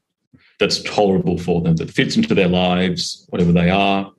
[0.59, 4.11] that's tolerable for them, that fits into their lives, whatever they are.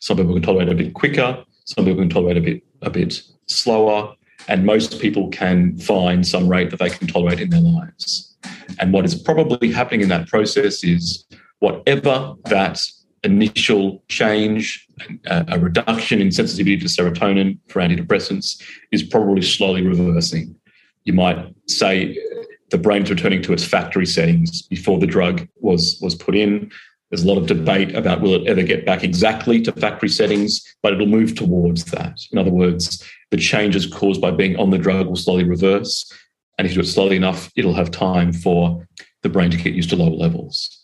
[0.00, 2.90] Some people can tolerate it a bit quicker, some people can tolerate a bit a
[2.90, 4.14] bit slower,
[4.48, 8.36] and most people can find some rate that they can tolerate in their lives.
[8.78, 11.26] And what is probably happening in that process is
[11.60, 12.80] whatever that
[13.22, 14.86] initial change,
[15.26, 20.54] a, a reduction in sensitivity to serotonin for antidepressants, is probably slowly reversing.
[21.04, 22.18] You might say
[22.70, 26.70] the brain's returning to its factory settings before the drug was, was put in.
[27.14, 30.64] There's a lot of debate about will it ever get back exactly to factory settings,
[30.82, 32.18] but it'll move towards that.
[32.32, 36.12] In other words, the changes caused by being on the drug will slowly reverse.
[36.58, 38.84] And if you do it slowly enough, it'll have time for
[39.22, 40.83] the brain to get used to lower levels.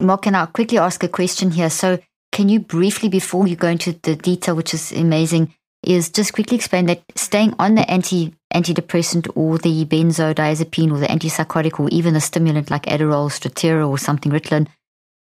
[0.00, 1.70] Mark, can I quickly ask a question here?
[1.70, 1.98] So,
[2.32, 5.54] can you briefly, before you go into the detail, which is amazing,
[5.84, 11.06] is just quickly explain that staying on the anti antidepressant or the benzodiazepine or the
[11.06, 14.66] antipsychotic or even a stimulant like Adderall, Strattera, or something Ritalin,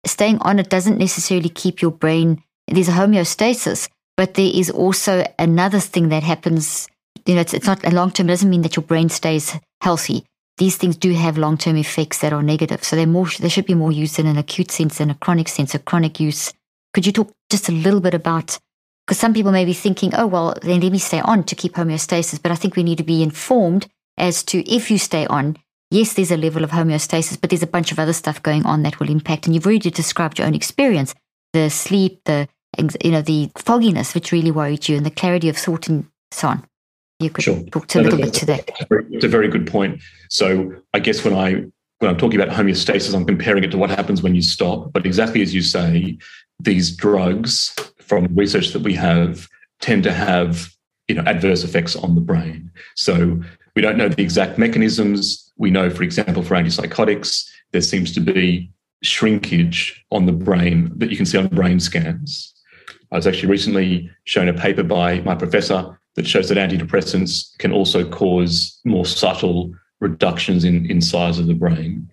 [0.06, 2.42] staying on it doesn't necessarily keep your brain.
[2.66, 6.88] There's a homeostasis, but there is also another thing that happens.
[7.26, 8.26] You know, it's, it's not a long term.
[8.28, 10.24] It doesn't mean that your brain stays healthy
[10.60, 12.84] these things do have long term effects that are negative.
[12.84, 15.48] So they're more, they should be more used in an acute sense than a chronic
[15.48, 16.52] sense, a chronic use.
[16.92, 18.58] Could you talk just a little bit about,
[19.06, 21.72] because some people may be thinking, oh, well, then let me stay on to keep
[21.72, 22.42] homeostasis.
[22.42, 25.56] But I think we need to be informed as to if you stay on,
[25.90, 28.82] yes, there's a level of homeostasis, but there's a bunch of other stuff going on
[28.82, 29.46] that will impact.
[29.46, 31.14] And you've already described your own experience,
[31.54, 32.48] the sleep, the,
[33.02, 36.48] you know, the fogginess, which really worried you and the clarity of thought and so
[36.48, 36.66] on
[37.20, 37.62] you could sure.
[37.64, 38.70] talk to a little bit to that.
[39.10, 40.00] It's a very good point.
[40.30, 41.64] So I guess when I
[41.98, 44.92] when I'm talking about homeostasis, I'm comparing it to what happens when you stop.
[44.92, 46.18] But exactly as you say,
[46.58, 49.46] these drugs from research that we have
[49.80, 50.70] tend to have
[51.08, 52.70] you know adverse effects on the brain.
[52.96, 53.40] So
[53.76, 55.52] we don't know the exact mechanisms.
[55.56, 58.70] We know, for example, for antipsychotics, there seems to be
[59.02, 62.54] shrinkage on the brain that you can see on brain scans.
[63.12, 67.72] I was actually recently shown a paper by my professor that shows that antidepressants can
[67.72, 72.08] also cause more subtle reductions in, in size of the brain.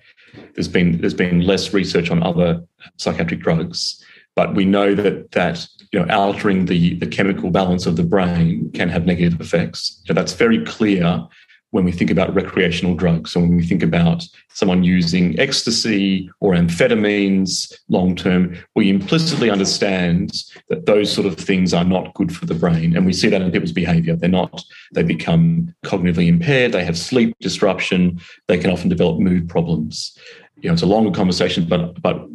[0.53, 2.61] There's been there's been less research on other
[2.97, 4.03] psychiatric drugs,
[4.35, 8.71] but we know that that you know altering the the chemical balance of the brain
[8.73, 10.01] can have negative effects.
[10.05, 11.27] So that's very clear
[11.71, 13.31] when we think about recreational drugs.
[13.31, 20.31] So when we think about someone using ecstasy or amphetamines long term, we implicitly understand
[20.69, 22.95] that those sort of things are not good for the brain.
[22.95, 24.15] And we see that in people's behavior.
[24.15, 29.49] They're not, they become cognitively impaired, they have sleep disruption, they can often develop mood
[29.49, 30.17] problems.
[30.61, 32.25] You know, it's a longer conversation, but but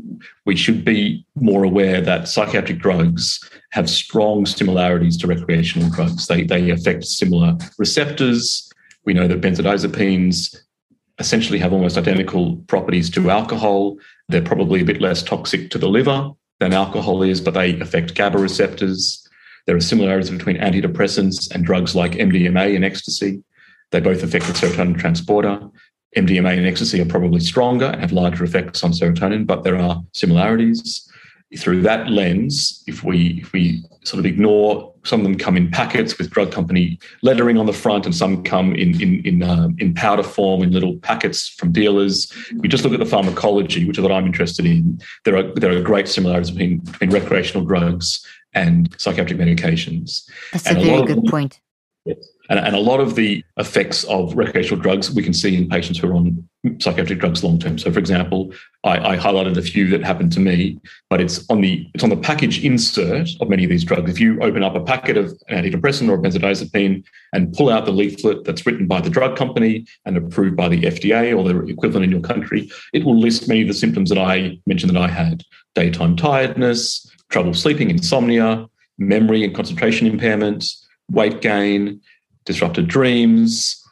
[0.47, 3.40] we should be more aware that psychiatric drugs
[3.71, 6.29] have strong similarities to recreational drugs.
[6.29, 8.71] They they affect similar receptors
[9.05, 10.57] we know that benzodiazepines
[11.19, 13.97] essentially have almost identical properties to alcohol.
[14.29, 18.15] They're probably a bit less toxic to the liver than alcohol is, but they affect
[18.15, 19.27] GABA receptors.
[19.67, 23.43] There are similarities between antidepressants and drugs like MDMA and ecstasy.
[23.91, 25.61] They both affect the serotonin transporter.
[26.17, 30.03] MDMA and ecstasy are probably stronger and have larger effects on serotonin, but there are
[30.12, 31.09] similarities.
[31.59, 35.71] Through that lens, if we if we sort of ignore some of them come in
[35.71, 39.69] packets with drug company lettering on the front, and some come in in in, uh,
[39.79, 42.33] in powder form in little packets from dealers.
[42.51, 45.43] If we just look at the pharmacology, which is what I'm interested in, there are
[45.55, 50.29] there are great similarities between between recreational drugs and psychiatric medications.
[50.53, 51.61] That's and a very a good point.
[52.05, 52.32] Yes.
[52.53, 55.99] And, and a lot of the effects of recreational drugs we can see in patients
[55.99, 56.47] who are on
[56.81, 57.79] psychiatric drugs long term.
[57.79, 58.53] So, for example,
[58.85, 62.11] I, I, highlighted a few that happened to me, but it's on the it's on
[62.11, 64.11] the package insert of many of these drugs.
[64.11, 67.87] If you open up a packet of an antidepressant or a benzodiazepine and pull out
[67.87, 71.59] the leaflet that's written by the drug company and approved by the FDA or the
[71.73, 75.01] equivalent in your country, it will list many of the symptoms that I mentioned that
[75.01, 75.43] I had:
[75.75, 80.67] daytime tiredness, trouble sleeping, insomnia, memory and concentration impairment,
[81.09, 82.03] weight gain
[82.44, 83.83] disrupted dreams,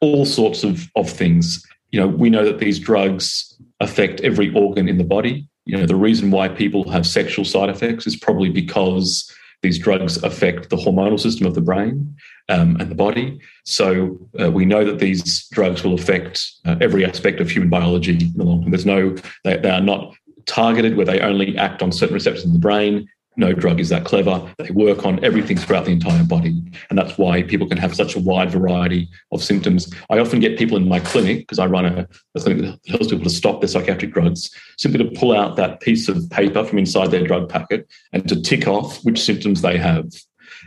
[0.00, 1.64] all sorts of, of things.
[1.90, 5.48] You know, we know that these drugs affect every organ in the body.
[5.64, 9.30] You know, the reason why people have sexual side effects is probably because
[9.62, 12.16] these drugs affect the hormonal system of the brain
[12.48, 13.40] um, and the body.
[13.64, 18.12] So uh, we know that these drugs will affect uh, every aspect of human biology
[18.12, 18.70] in the long term.
[18.70, 20.14] There's no, they, they are not
[20.46, 24.04] targeted where they only act on certain receptors in the brain no drug is that
[24.04, 24.52] clever.
[24.58, 26.60] They work on everything throughout the entire body.
[26.90, 29.90] And that's why people can have such a wide variety of symptoms.
[30.10, 33.06] I often get people in my clinic, because I run a, a clinic that helps
[33.06, 36.78] people to stop their psychiatric drugs, simply to pull out that piece of paper from
[36.78, 40.12] inside their drug packet and to tick off which symptoms they have.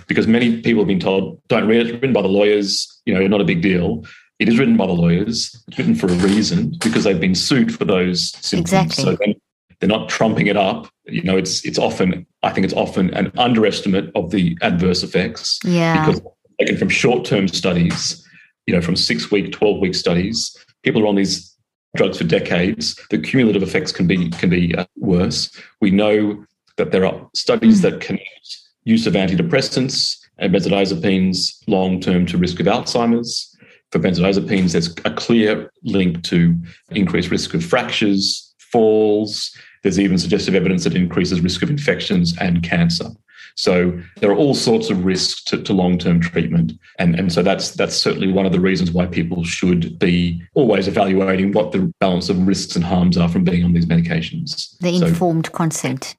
[0.08, 3.14] Because many people have been told, don't read it, it's written by the lawyers, you
[3.14, 4.06] know, not a big deal.
[4.40, 5.62] It is written by the lawyers.
[5.68, 8.74] It's written for a reason because they've been sued for those symptoms.
[8.74, 9.04] Exactly.
[9.04, 9.36] So then
[9.82, 10.88] they're not trumping it up.
[11.06, 15.60] You know, it's it's often I think it's often an underestimate of the adverse effects.
[15.66, 16.06] Yeah.
[16.06, 16.22] Because
[16.60, 18.26] taken from short term studies,
[18.68, 21.58] you know, from six week, twelve week studies, people are on these
[21.96, 22.96] drugs for decades.
[23.10, 25.52] The cumulative effects can be can be uh, worse.
[25.82, 26.46] We know
[26.78, 27.84] that there are studies mm.
[27.84, 33.48] that connect use of antidepressants and benzodiazepines long term to risk of Alzheimer's.
[33.92, 36.56] For benzodiazepines, there's a clear link to
[36.92, 42.64] increased risk of fractures, falls, there's even suggestive evidence that increases risk of infections and
[42.64, 43.08] cancer.
[43.56, 47.72] So there are all sorts of risks to, to, long-term treatment, and and so that's
[47.72, 52.30] that's certainly one of the reasons why people should be always evaluating what the balance
[52.30, 54.78] of risks and harms are from being on these medications.
[54.80, 56.16] The so, informed consent.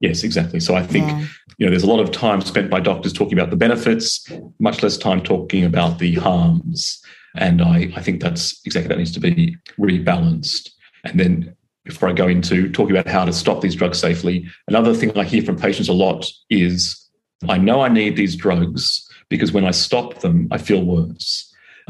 [0.00, 0.60] Yes, exactly.
[0.60, 1.26] So I think yeah.
[1.58, 4.30] you know there's a lot of time spent by doctors talking about the benefits,
[4.60, 7.02] much less time talking about the harms,
[7.36, 10.70] and I I think that's exactly that needs to be rebalanced.
[11.04, 14.94] And then before I go into talking about how to stop these drugs safely, another
[14.94, 17.08] thing I hear from patients a lot is
[17.48, 21.44] I know I need these drugs because when I stop them, I feel worse.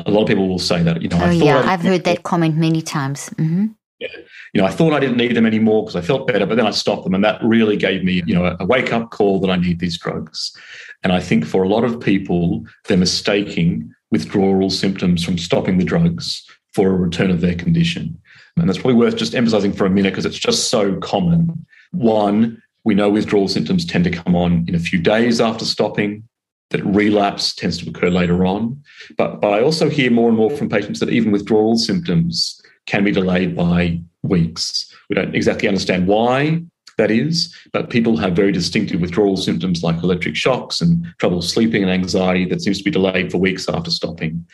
[0.07, 1.03] A lot of people will say that.
[1.03, 3.31] You know, oh, yeah, I've heard that comment many times.
[3.31, 3.66] Mm-hmm.
[3.98, 4.09] Yeah.
[4.55, 6.66] You know, I thought I didn't need them anymore because I felt better, but then
[6.66, 7.14] I stopped them.
[7.14, 9.81] And that really gave me, you know, a, a wake up call that I need
[9.81, 10.57] these drugs.
[11.03, 15.85] And I think for a lot of people, they're mistaking withdrawal symptoms from stopping the
[15.85, 18.20] drugs for a return of their condition.
[18.61, 21.66] And that's probably worth just emphasizing for a minute because it's just so common.
[21.92, 26.29] One, we know withdrawal symptoms tend to come on in a few days after stopping,
[26.71, 28.83] that relapse tends to occur later on.
[29.16, 33.05] But, but I also hear more and more from patients that even withdrawal symptoms can
[33.05, 34.94] be delayed by weeks.
[35.09, 36.62] We don't exactly understand why
[36.99, 41.83] that is, but people have very distinctive withdrawal symptoms like electric shocks and trouble sleeping
[41.83, 44.44] and anxiety that seems to be delayed for weeks after stopping.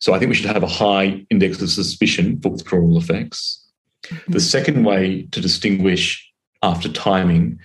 [0.00, 3.64] So I think we should have a high index of suspicion for withdrawal effects.
[4.04, 4.32] Mm-hmm.
[4.32, 6.26] The second way to distinguish
[6.62, 7.58] after timing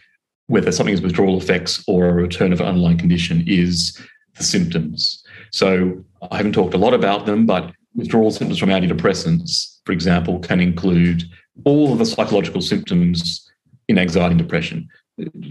[0.47, 3.99] whether something is withdrawal effects or a return of an underlying condition is
[4.37, 5.23] the symptoms.
[5.51, 10.39] So I haven't talked a lot about them, but withdrawal symptoms from antidepressants, for example,
[10.39, 11.23] can include
[11.63, 13.49] all of the psychological symptoms
[13.87, 14.87] in anxiety and depression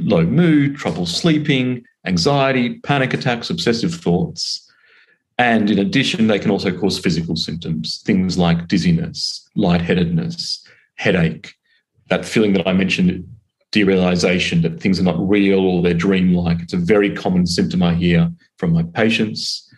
[0.01, 4.71] low mood, trouble sleeping, anxiety, panic attacks, obsessive thoughts.
[5.39, 10.65] And in addition, they can also cause physical symptoms, things like dizziness, lightheadedness,
[10.95, 11.55] headache,
[12.09, 13.27] that feeling that I mentioned,
[13.73, 16.61] derealization, that things are not real or they're dreamlike.
[16.61, 19.69] It's a very common symptom I hear from my patients.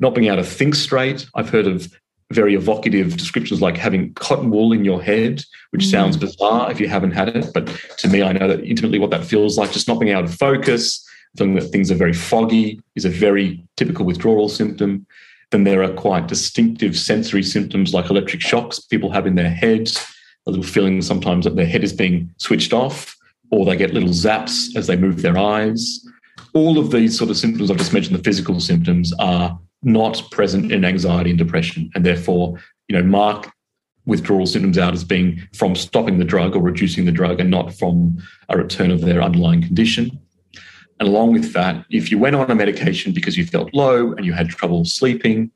[0.00, 1.26] Not being able to think straight.
[1.34, 1.90] I've heard of
[2.32, 5.90] very evocative descriptions like having cotton wool in your head, which mm.
[5.90, 7.46] sounds bizarre if you haven't had it.
[7.54, 7.66] But
[7.98, 10.36] to me, I know that intimately what that feels like, just not being able to
[10.36, 11.06] focus,
[11.36, 15.06] feeling that things are very foggy is a very typical withdrawal symptom.
[15.50, 20.04] Then there are quite distinctive sensory symptoms like electric shocks people have in their heads,
[20.46, 23.16] a little feeling sometimes that their head is being switched off,
[23.50, 26.04] or they get little zaps as they move their eyes.
[26.54, 30.72] all of these sort of symptoms I've just mentioned, the physical symptoms, are not present
[30.72, 32.58] in anxiety and depression, and therefore,
[32.88, 33.50] you know, mark
[34.06, 37.72] withdrawal symptoms out as being from stopping the drug or reducing the drug, and not
[37.74, 38.18] from
[38.48, 40.18] a return of their underlying condition.
[41.00, 44.24] And along with that, if you went on a medication because you felt low and
[44.26, 45.50] you had trouble sleeping,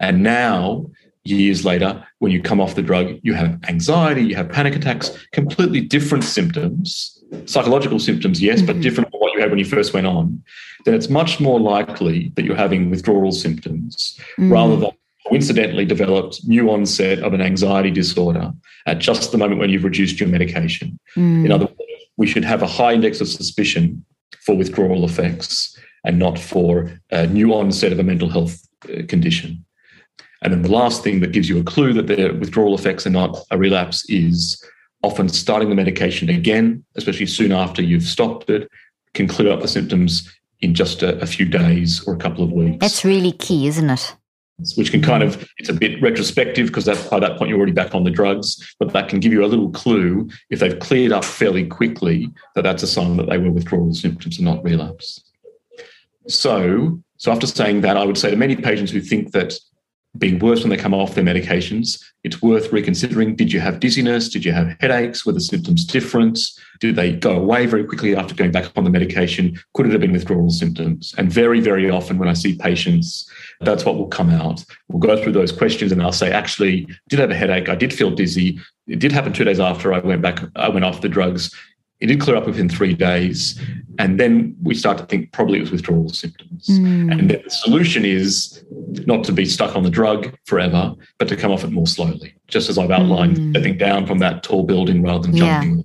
[0.00, 0.90] and now
[1.24, 5.10] years later, when you come off the drug, you have anxiety, you have panic attacks,
[5.32, 8.66] completely different symptoms, psychological symptoms, yes, mm-hmm.
[8.66, 10.42] but different from what you had when you first went on,
[10.84, 14.50] then it's much more likely that you're having withdrawal symptoms mm.
[14.50, 14.90] rather than
[15.28, 18.50] coincidentally developed new onset of an anxiety disorder
[18.86, 20.98] at just the moment when you've reduced your medication.
[21.16, 21.44] Mm.
[21.44, 21.82] In other words,
[22.16, 24.04] we should have a high index of suspicion
[24.44, 29.64] for withdrawal effects and not for a new onset of a mental health uh, condition.
[30.42, 33.10] And then the last thing that gives you a clue that the withdrawal effects are
[33.10, 34.62] not a relapse is
[35.02, 38.68] often starting the medication again, especially soon after you've stopped it,
[39.14, 42.52] can clear up the symptoms in just a, a few days or a couple of
[42.52, 42.78] weeks.
[42.80, 44.16] That's really key, isn't it?
[44.76, 47.72] Which can kind of, it's a bit retrospective because that, by that point you're already
[47.72, 51.12] back on the drugs, but that can give you a little clue if they've cleared
[51.12, 55.22] up fairly quickly that that's a sign that they were withdrawal symptoms and not relapse.
[56.26, 59.54] So, so after saying that, I would say to many patients who think that
[60.16, 63.36] being worse when they come off their medications, it's worth reconsidering.
[63.36, 64.28] Did you have dizziness?
[64.28, 65.26] Did you have headaches?
[65.26, 66.40] Were the symptoms different?
[66.80, 69.58] Did they go away very quickly after going back on the medication?
[69.74, 71.14] Could it have been withdrawal symptoms?
[71.18, 73.30] And very, very often when I see patients,
[73.60, 74.64] that's what will come out.
[74.88, 77.68] We'll go through those questions and I'll say, actually, I did have a headache.
[77.68, 78.58] I did feel dizzy.
[78.86, 81.54] It did happen two days after I went back, I went off the drugs.
[82.00, 83.60] It did clear up within three days.
[83.98, 86.66] And then we start to think probably it was withdrawal symptoms.
[86.68, 87.10] Mm.
[87.10, 88.64] And then the solution is
[89.06, 92.34] not to be stuck on the drug forever, but to come off it more slowly,
[92.46, 93.50] just as I've outlined, mm.
[93.50, 95.60] stepping down from that tall building rather than yeah.
[95.60, 95.84] jumping.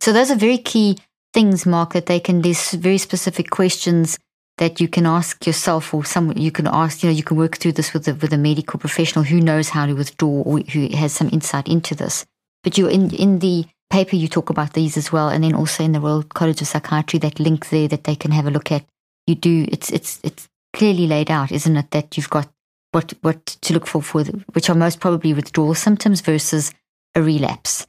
[0.00, 0.98] So those are very key
[1.32, 4.18] things, Mark, that they can, these very specific questions
[4.58, 7.56] that you can ask yourself or someone you can ask, you know, you can work
[7.56, 10.88] through this with a, with a medical professional who knows how to withdraw or who
[10.94, 12.24] has some insight into this.
[12.62, 15.84] But you're in, in the paper you talk about these as well, and then also
[15.84, 18.72] in the Royal College of Psychiatry, that link there that they can have a look
[18.72, 18.84] at.
[19.26, 21.90] You do it's it's it's clearly laid out, isn't it?
[21.90, 22.48] That you've got
[22.92, 26.72] what what to look for for the, which are most probably withdrawal symptoms versus
[27.14, 27.86] a relapse.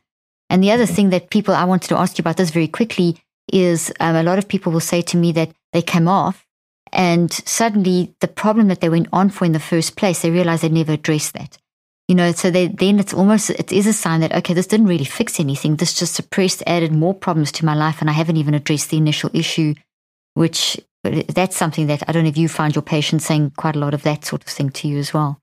[0.50, 3.18] And the other thing that people I wanted to ask you about this very quickly
[3.52, 6.46] is um, a lot of people will say to me that they came off
[6.92, 10.62] and suddenly the problem that they went on for in the first place, they realize
[10.62, 11.58] they never addressed that
[12.08, 14.88] you know so they, then it's almost it is a sign that okay this didn't
[14.88, 15.76] really fix anything.
[15.76, 18.98] This just suppressed added more problems to my life and i haven't even addressed the
[18.98, 19.74] initial issue
[20.34, 23.80] which that's something that i don't know if you find your patients saying quite a
[23.80, 25.40] lot of that sort of thing to you as well.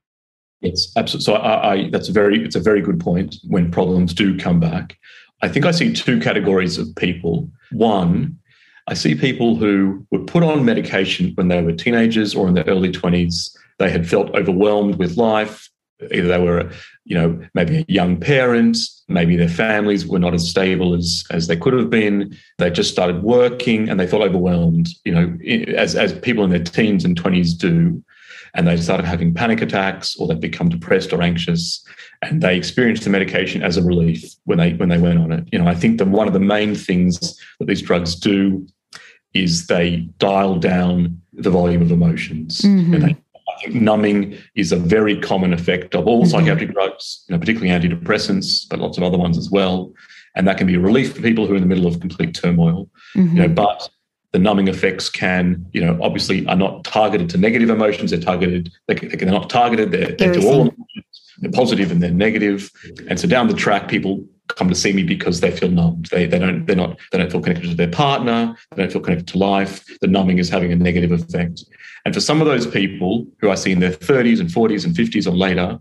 [0.60, 1.24] Yes absolutely.
[1.24, 4.60] So I, I that's a very it's a very good point when problems do come
[4.60, 4.96] back.
[5.40, 7.50] I think i see two categories of people.
[7.72, 8.38] One
[8.88, 12.64] I see people who were put on medication when they were teenagers or in their
[12.64, 13.56] early 20s.
[13.78, 15.68] They had felt overwhelmed with life
[16.10, 16.70] either they were,
[17.04, 18.76] you know, maybe a young parent,
[19.08, 22.36] maybe their families were not as stable as as they could have been.
[22.58, 25.36] They just started working and they felt overwhelmed, you know,
[25.74, 28.02] as as people in their teens and twenties do,
[28.54, 31.84] and they started having panic attacks or they become depressed or anxious,
[32.22, 35.48] and they experienced the medication as a relief when they when they went on it.
[35.52, 38.66] You know, I think that one of the main things that these drugs do
[39.34, 42.94] is they dial down the volume of emotions mm-hmm.
[42.94, 43.16] and they
[43.70, 46.30] numbing is a very common effect of all mm-hmm.
[46.30, 49.92] psychiatric drugs, you know, particularly antidepressants, but lots of other ones as well.
[50.34, 52.34] And that can be a relief for people who are in the middle of complete
[52.34, 52.88] turmoil.
[53.16, 53.36] Mm-hmm.
[53.36, 53.88] You know, but
[54.32, 58.10] the numbing effects can, you know, obviously are not targeted to negative emotions.
[58.10, 59.90] They're targeted, they, they're not targeted.
[59.92, 61.36] They're, they're to all emotions.
[61.38, 62.70] They're positive and they're negative.
[63.08, 66.06] And so down the track, people come to see me because they feel numbed.
[66.10, 68.56] They, they don't they're not they don't feel connected to their partner.
[68.70, 69.84] They don't feel connected to life.
[70.00, 71.64] The numbing is having a negative effect.
[72.04, 74.94] And for some of those people who I see in their 30s and 40s and
[74.94, 75.78] 50s or later,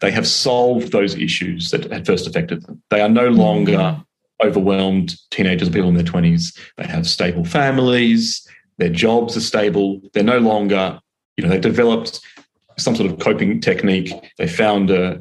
[0.00, 2.82] they have solved those issues that had first affected them.
[2.90, 4.02] They are no longer
[4.42, 6.58] overwhelmed teenagers, people in their 20s.
[6.76, 8.46] They have stable families,
[8.78, 10.00] their jobs are stable.
[10.12, 11.00] They're no longer,
[11.36, 12.20] you know, they've developed
[12.78, 14.12] some sort of coping technique.
[14.38, 15.20] They found a,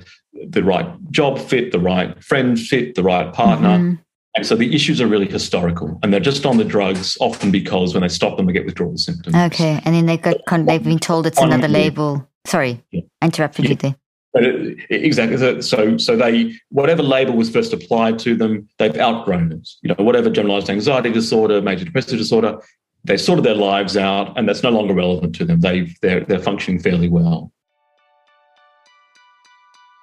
[0.51, 3.69] the right job fit, the right friend fit, the right partner.
[3.69, 4.01] Mm-hmm.
[4.35, 7.93] And so the issues are really historical, and they're just on the drugs often because
[7.93, 9.33] when they stop them, they get withdrawal symptoms.
[9.33, 12.27] Okay, and then they got they've been told it's another label.
[12.45, 13.01] Sorry, yeah.
[13.21, 13.71] interrupted yeah.
[13.71, 13.95] you there.
[14.35, 15.61] It, exactly.
[15.61, 19.69] So, so they whatever label was first applied to them, they've outgrown it.
[19.81, 22.59] You know, whatever generalized anxiety disorder, major depressive disorder,
[23.05, 25.61] they sorted their lives out, and that's no longer relevant to them.
[25.61, 27.53] They they're they're functioning fairly well.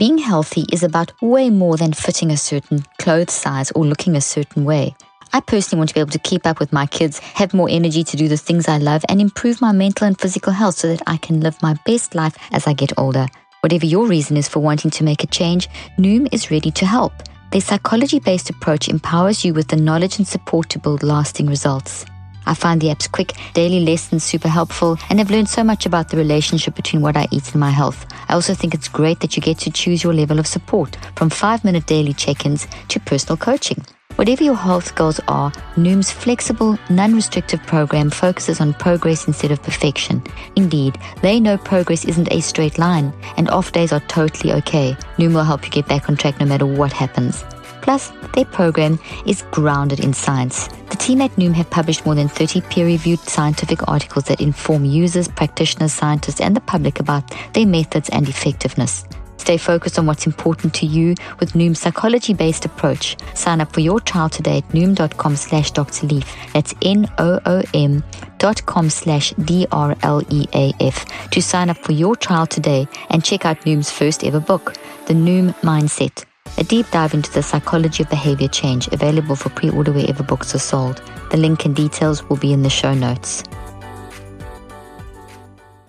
[0.03, 4.21] Being healthy is about way more than fitting a certain clothes size or looking a
[4.21, 4.97] certain way.
[5.33, 8.03] I personally want to be able to keep up with my kids, have more energy
[8.03, 11.03] to do the things I love, and improve my mental and physical health so that
[11.07, 13.29] I can live my best life as I get older.
[13.61, 15.69] Whatever your reason is for wanting to make a change,
[16.01, 17.13] Noom is ready to help.
[17.53, 22.07] Their psychology based approach empowers you with the knowledge and support to build lasting results.
[22.47, 26.09] I find the app's quick daily lessons super helpful and have learned so much about
[26.09, 28.07] the relationship between what I eat and my health.
[28.29, 31.31] I also think it's great that you get to choose your level of support from
[31.31, 33.85] five minute daily check ins to personal coaching.
[34.17, 39.63] Whatever your health goals are, Noom's flexible, non restrictive program focuses on progress instead of
[39.63, 40.23] perfection.
[40.55, 44.97] Indeed, they know progress isn't a straight line, and off days are totally okay.
[45.17, 47.43] Noom will help you get back on track no matter what happens.
[47.83, 50.69] Plus, their program is grounded in science.
[50.89, 54.85] The team at Noom have published more than 30 peer reviewed scientific articles that inform
[54.85, 59.05] users, practitioners, scientists, and the public about their methods and effectiveness.
[59.43, 63.17] Stay focused on what's important to you with Noom's psychology-based approach.
[63.35, 66.07] Sign up for your trial today at noom.com slash Dr.
[66.53, 68.05] That's N-O-O-M
[68.39, 73.91] dot com slash D-R-L-E-A-F to sign up for your trial today and check out Noom's
[73.91, 74.75] first ever book,
[75.07, 76.25] The Noom Mindset.
[76.59, 80.61] A deep dive into the psychology of behavior change available for pre-order wherever books are
[80.61, 81.03] sold.
[81.31, 83.43] The link and details will be in the show notes.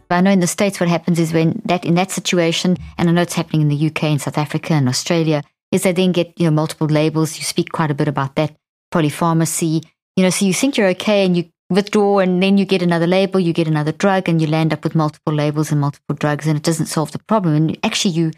[0.09, 3.11] I know in the States what happens is when that in that situation, and I
[3.11, 6.33] know it's happening in the UK and South Africa and Australia, is they then get,
[6.39, 7.37] you know, multiple labels.
[7.37, 8.55] You speak quite a bit about that.
[8.93, 9.83] Polypharmacy,
[10.15, 13.07] you know, so you think you're okay and you withdraw and then you get another
[13.07, 16.45] label, you get another drug and you land up with multiple labels and multiple drugs
[16.45, 17.55] and it doesn't solve the problem.
[17.55, 18.31] And actually you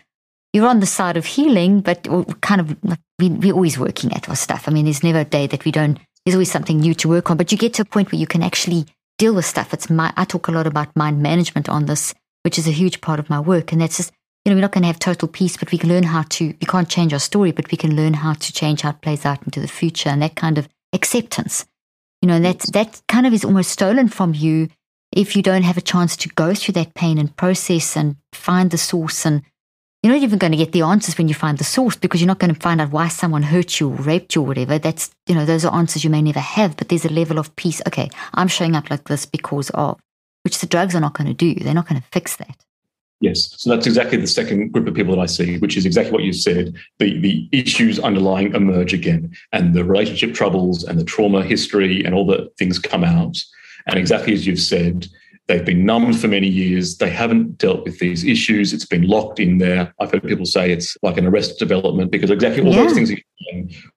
[0.55, 2.07] you're on the side of healing, but
[2.39, 2.77] kind of
[3.19, 4.69] we, we're always working at our stuff.
[4.69, 7.29] I mean, there's never a day that we don't, there's always something new to work
[7.29, 8.85] on, but you get to a point where you can actually
[9.17, 9.73] deal with stuff.
[9.73, 13.01] It's my, I talk a lot about mind management on this, which is a huge
[13.01, 13.73] part of my work.
[13.73, 14.13] And that's just,
[14.45, 16.45] you know, we're not going to have total peace, but we can learn how to,
[16.45, 19.25] we can't change our story, but we can learn how to change how it plays
[19.25, 21.65] out into the future and that kind of acceptance.
[22.21, 24.69] You know, that, that kind of is almost stolen from you
[25.11, 28.71] if you don't have a chance to go through that pain and process and find
[28.71, 29.41] the source and
[30.05, 32.27] you're not even going to get the answers when you find the source because you're
[32.27, 34.77] not going to find out why someone hurt you or raped you or whatever.
[34.77, 37.55] That's, you know, those are answers you may never have, but there's a level of
[37.55, 37.81] peace.
[37.87, 39.99] Okay, I'm showing up like this because of,
[40.43, 41.55] which the drugs are not going to do.
[41.55, 42.55] They're not going to fix that.
[43.19, 43.55] Yes.
[43.57, 46.21] So that's exactly the second group of people that I see, which is exactly what
[46.21, 46.75] you said.
[46.99, 52.13] The the issues underlying emerge again and the relationship troubles and the trauma history and
[52.13, 53.43] all the things come out.
[53.87, 55.07] And exactly as you've said,
[55.47, 56.97] They've been numbed for many years.
[56.97, 58.73] They haven't dealt with these issues.
[58.73, 59.93] It's been locked in there.
[59.99, 62.83] I've heard people say it's like an arrest development because exactly all yeah.
[62.83, 63.11] those things,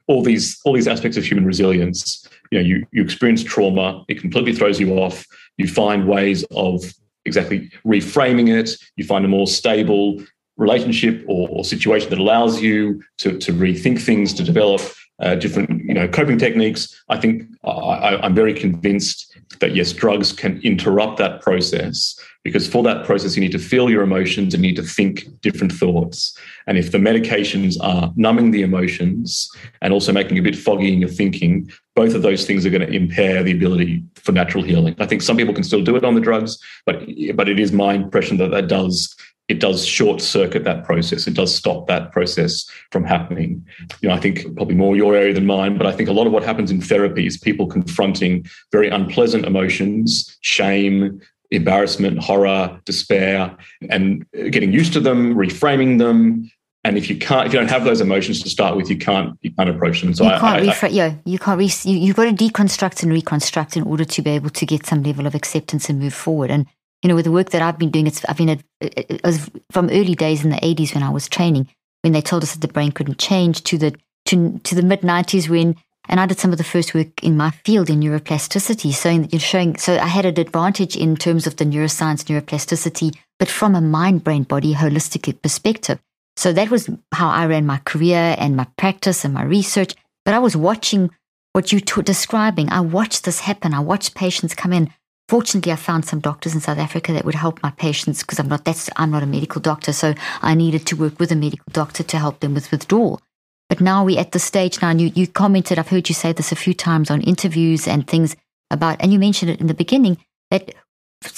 [0.08, 2.28] all these all these aspects of human resilience.
[2.50, 4.04] You know, you you experience trauma.
[4.08, 5.24] It completely throws you off.
[5.56, 6.84] You find ways of
[7.24, 8.70] exactly reframing it.
[8.96, 10.22] You find a more stable
[10.58, 14.82] relationship or, or situation that allows you to to rethink things, to develop
[15.20, 17.02] uh, different you know coping techniques.
[17.08, 19.27] I think I, I'm very convinced
[19.60, 23.90] that yes, drugs can interrupt that process because for that process, you need to feel
[23.90, 26.36] your emotions and you need to think different thoughts.
[26.66, 29.50] And if the medications are numbing the emotions
[29.82, 32.70] and also making you a bit foggy in your thinking, both of those things are
[32.70, 34.94] going to impair the ability for natural healing.
[34.98, 37.02] I think some people can still do it on the drugs, but
[37.34, 39.14] but it is my impression that that does
[39.48, 41.26] it does short circuit that process.
[41.26, 43.66] It does stop that process from happening.
[44.02, 46.26] You know, I think probably more your area than mine, but I think a lot
[46.26, 51.20] of what happens in therapy is people confronting very unpleasant emotions, shame,
[51.50, 53.56] embarrassment, horror, despair,
[53.88, 56.50] and getting used to them, reframing them.
[56.84, 59.36] And if you can't, if you don't have those emotions to start with, you can't,
[59.42, 60.14] you can't approach them.
[60.14, 63.02] So you can't, I, refra- I, yeah, you can't, re- you, you've got to deconstruct
[63.02, 66.14] and reconstruct in order to be able to get some level of acceptance and move
[66.14, 66.50] forward.
[66.50, 66.66] And
[67.02, 69.88] you know, with the work that I've been doing, it's I've been it was from
[69.90, 71.68] early days in the 80s when I was training,
[72.02, 73.94] when they told us that the brain couldn't change, to the
[74.26, 75.76] to to the mid 90s when,
[76.08, 79.32] and I did some of the first work in my field in neuroplasticity, showing that
[79.32, 79.76] you're showing.
[79.76, 84.24] So I had an advantage in terms of the neuroscience, neuroplasticity, but from a mind,
[84.24, 86.00] brain, body, holistic perspective.
[86.36, 89.94] So that was how I ran my career and my practice and my research.
[90.24, 91.10] But I was watching
[91.52, 92.70] what you t- describing.
[92.70, 93.74] I watched this happen.
[93.74, 94.90] I watched patients come in
[95.28, 98.48] Fortunately, I found some doctors in South Africa that would help my patients because I'm
[98.48, 101.66] not that's I'm not a medical doctor, so I needed to work with a medical
[101.70, 103.20] doctor to help them with withdrawal.
[103.68, 106.32] But now we're at the stage now, and you, you commented, I've heard you say
[106.32, 108.34] this a few times on interviews and things
[108.70, 110.16] about, and you mentioned it in the beginning,
[110.50, 110.72] that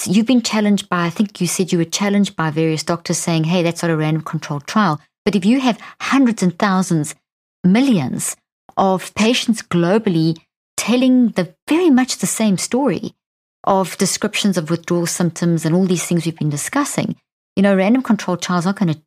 [0.04, 3.44] you've been challenged by, I think you said you were challenged by various doctors saying,
[3.44, 5.00] hey, that's not a random controlled trial.
[5.24, 7.16] But if you have hundreds and thousands,
[7.64, 8.36] millions
[8.76, 10.38] of patients globally
[10.76, 13.14] telling the very much the same story,
[13.64, 17.16] of descriptions of withdrawal symptoms and all these things we've been discussing,
[17.56, 19.00] you know, random controlled trials aren't going to,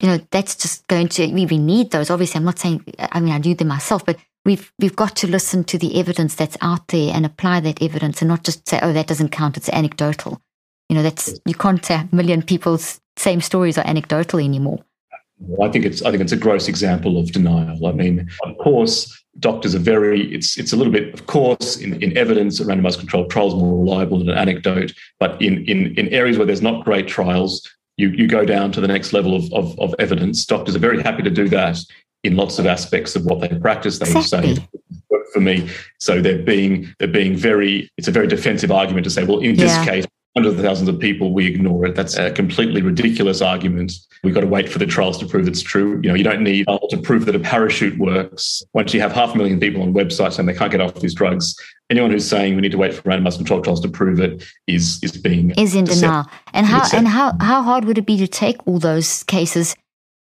[0.00, 2.10] you know, that's just going to, we, we need those.
[2.10, 5.26] Obviously, I'm not saying, I mean, I do them myself, but we've we've got to
[5.26, 8.78] listen to the evidence that's out there and apply that evidence and not just say,
[8.82, 10.40] oh, that doesn't count, it's anecdotal.
[10.88, 14.80] You know, that's you can't say a million people's same stories are anecdotal anymore.
[15.62, 17.86] I think it's I think it's a gross example of denial.
[17.86, 22.00] I mean, of course, doctors are very it's it's a little bit of course in,
[22.02, 26.36] in evidence randomized controlled trials more reliable than an anecdote but in in in areas
[26.36, 27.66] where there's not great trials
[27.96, 31.02] you you go down to the next level of of, of evidence doctors are very
[31.02, 31.78] happy to do that
[32.24, 34.56] in lots of aspects of what they practice they exactly.
[34.56, 34.66] say
[35.32, 35.68] for me
[35.98, 39.56] so they're being they're being very it's a very defensive argument to say well in
[39.56, 39.84] this Yeah.
[39.84, 44.34] case hundreds of thousands of people we ignore it that's a completely ridiculous argument we've
[44.34, 46.66] got to wait for the trials to prove it's true you know you don't need
[46.88, 50.38] to prove that a parachute works once you have half a million people on websites
[50.38, 51.54] and they can't get off these drugs
[51.92, 54.98] anyone who's saying we need to wait for randomized controlled trials to prove it is
[55.02, 56.26] is being is in denial.
[56.52, 59.76] And how and how how hard would it be to take all those cases,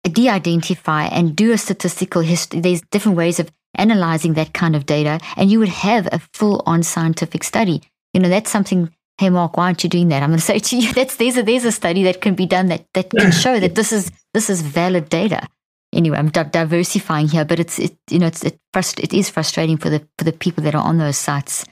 [0.04, 2.60] de-identify and do a statistical history?
[2.60, 6.84] There's different ways of analyzing that kind of data, and you would have a full-on
[6.84, 7.82] scientific study.
[8.14, 8.94] You know, that's something.
[9.20, 10.24] Hey, Mark, why aren't you doing that?
[10.24, 12.46] I'm going to say to you, that's there's a there's a study that can be
[12.46, 15.48] done that that can show that this is this is valid data.
[15.94, 19.30] Anyway, I'm di- diversifying here, but it's it you know it's it, frust- it is
[19.30, 21.66] frustrating for the for the people that are on those sites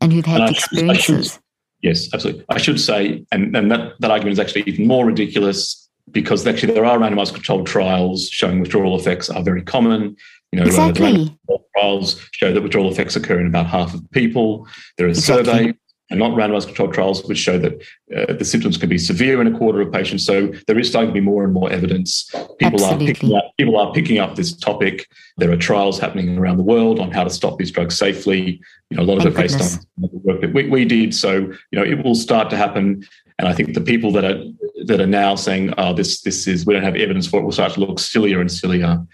[0.00, 1.40] and who've had And I should- should- experiences.
[1.82, 2.44] Yes, absolutely.
[2.48, 6.72] I should say, and, and that, that argument is actually even more ridiculous because actually
[6.72, 10.16] there are randomized controlled trials showing withdrawal effects are very common.
[10.50, 11.36] You know, Exactly.
[11.76, 14.66] trials show that withdrawal effects occur in about half of people.
[14.96, 15.44] There are Exactly.
[15.44, 15.74] survey
[16.10, 17.82] and not randomized controlled trials which show that
[18.14, 20.24] uh, the symptoms can be severe in a quarter of patients.
[20.24, 22.30] So there is starting to be more and more evidence.
[22.58, 25.08] People are picking up people are picking up this topic.
[25.38, 28.60] There are trials happening around the world on how to stop these drugs safely.
[28.90, 31.14] You know, a lot of Thank it based on the work that we, we did.
[31.14, 33.06] So, you know, it will start to happen.
[33.38, 34.42] And I think the people that are
[34.84, 37.52] that are now saying, "Oh, this this is we don't have evidence for it," will
[37.52, 39.04] start to look sillier and sillier.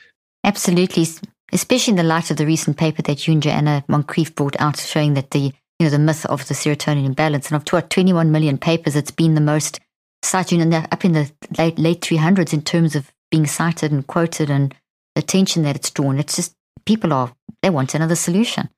[0.43, 1.07] Absolutely,
[1.53, 4.79] especially in the light of the recent paper that you and Joanna Moncrieff brought out,
[4.79, 8.31] showing that the you know the myth of the serotonin imbalance, and of tw- 21
[8.31, 9.81] million papers, it's been the most
[10.23, 14.07] cited in the, up in the late late 300s in terms of being cited and
[14.07, 14.75] quoted and
[15.17, 16.19] attention that it's drawn.
[16.19, 16.55] It's just
[16.85, 18.69] people are they want another solution.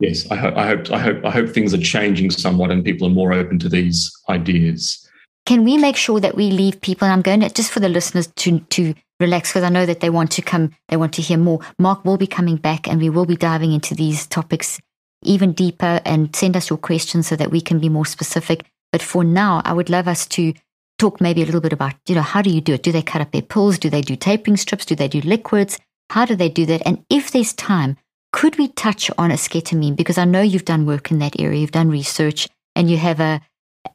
[0.00, 3.06] Yes, I hope I hope I hope I hope things are changing somewhat and people
[3.06, 5.08] are more open to these ideas.
[5.46, 7.06] Can we make sure that we leave people?
[7.06, 10.00] And I'm going to just for the listeners to to relax because I know that
[10.00, 11.60] they want to come, they want to hear more.
[11.78, 14.80] Mark will be coming back, and we will be diving into these topics
[15.24, 16.00] even deeper.
[16.04, 18.64] And send us your questions so that we can be more specific.
[18.92, 20.54] But for now, I would love us to
[20.98, 22.82] talk maybe a little bit about you know how do you do it?
[22.82, 23.78] Do they cut up their pills?
[23.78, 24.86] Do they do tapering strips?
[24.86, 25.78] Do they do liquids?
[26.10, 26.82] How do they do that?
[26.86, 27.96] And if there's time,
[28.32, 29.96] could we touch on esketamine?
[29.96, 33.20] Because I know you've done work in that area, you've done research, and you have
[33.20, 33.40] a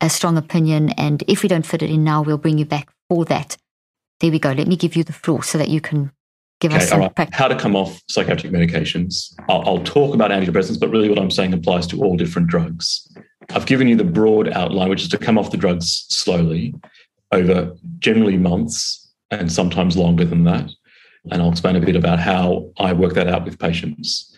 [0.01, 0.89] a strong opinion.
[0.91, 3.57] And if we don't fit it in now, we'll bring you back for that.
[4.19, 4.51] There we go.
[4.51, 6.11] Let me give you the floor so that you can
[6.60, 7.16] give Okay, all some right.
[7.16, 7.38] practice.
[7.38, 9.34] How to come off psychiatric medications.
[9.47, 13.07] I'll, I'll talk about antidepressants, but really what I'm saying applies to all different drugs.
[13.51, 16.76] I've given you the broad outline, which is to come off the drugs slowly
[17.32, 20.70] over generally months and sometimes longer than that.
[21.32, 24.36] And I'll explain a bit about how I work that out with patients.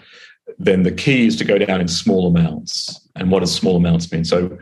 [0.57, 3.07] Then the key is to go down in small amounts.
[3.15, 4.25] And what does small amounts mean?
[4.25, 4.57] So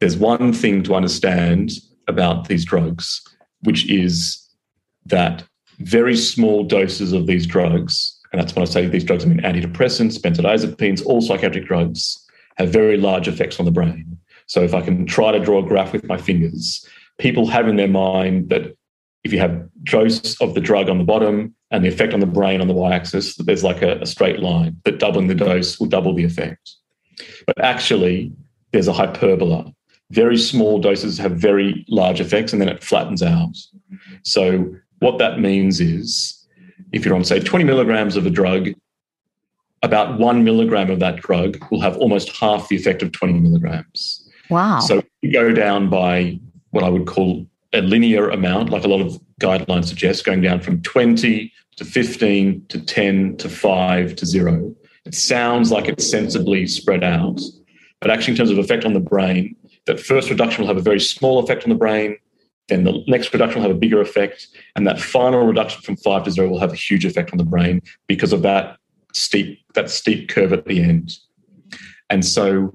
[0.00, 1.72] there's one thing to understand
[2.08, 3.22] about these drugs,
[3.62, 4.48] which is
[5.06, 5.44] that
[5.80, 9.40] very small doses of these drugs, and that's when I say these drugs, I mean
[9.40, 12.24] antidepressants, benzodiazepines, all psychiatric drugs,
[12.56, 14.18] have very large effects on the brain.
[14.46, 16.86] So if I can try to draw a graph with my fingers,
[17.18, 18.76] people have in their mind that
[19.24, 22.26] if you have dose of the drug on the bottom and the effect on the
[22.26, 25.80] brain on the y-axis, that there's like a, a straight line that doubling the dose
[25.80, 26.70] will double the effect.
[27.46, 28.32] But actually,
[28.72, 29.72] there's a hyperbola.
[30.10, 33.56] Very small doses have very large effects and then it flattens out.
[34.22, 36.46] So what that means is
[36.92, 38.70] if you're on, say, 20 milligrams of a drug,
[39.82, 44.28] about one milligram of that drug will have almost half the effect of 20 milligrams.
[44.50, 44.80] Wow.
[44.80, 46.40] So you go down by
[46.70, 50.60] what I would call a linear amount, like a lot of guidelines suggest, going down
[50.60, 54.74] from 20 to 15 to 10 to 5 to 0.
[55.04, 57.40] It sounds like it's sensibly spread out,
[58.00, 59.54] but actually, in terms of effect on the brain,
[59.86, 62.16] that first reduction will have a very small effect on the brain,
[62.68, 66.24] then the next reduction will have a bigger effect, and that final reduction from 5
[66.24, 68.78] to 0 will have a huge effect on the brain because of that
[69.12, 71.18] steep that steep curve at the end.
[72.10, 72.72] And so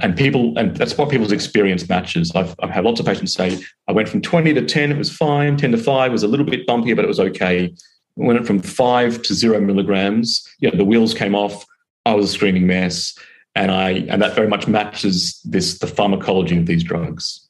[0.00, 2.32] and people and that's what people's experience matches.
[2.34, 5.10] I've, i've had lots of patients say i went from 20 to 10 it was
[5.10, 7.74] fine 10 to 5 was a little bit bumpier but it was okay.
[8.16, 11.64] Went from 5 to 0 milligrams you know the wheels came off
[12.06, 13.16] i was a screaming mess
[13.54, 17.43] and i and that very much matches this the pharmacology of these drugs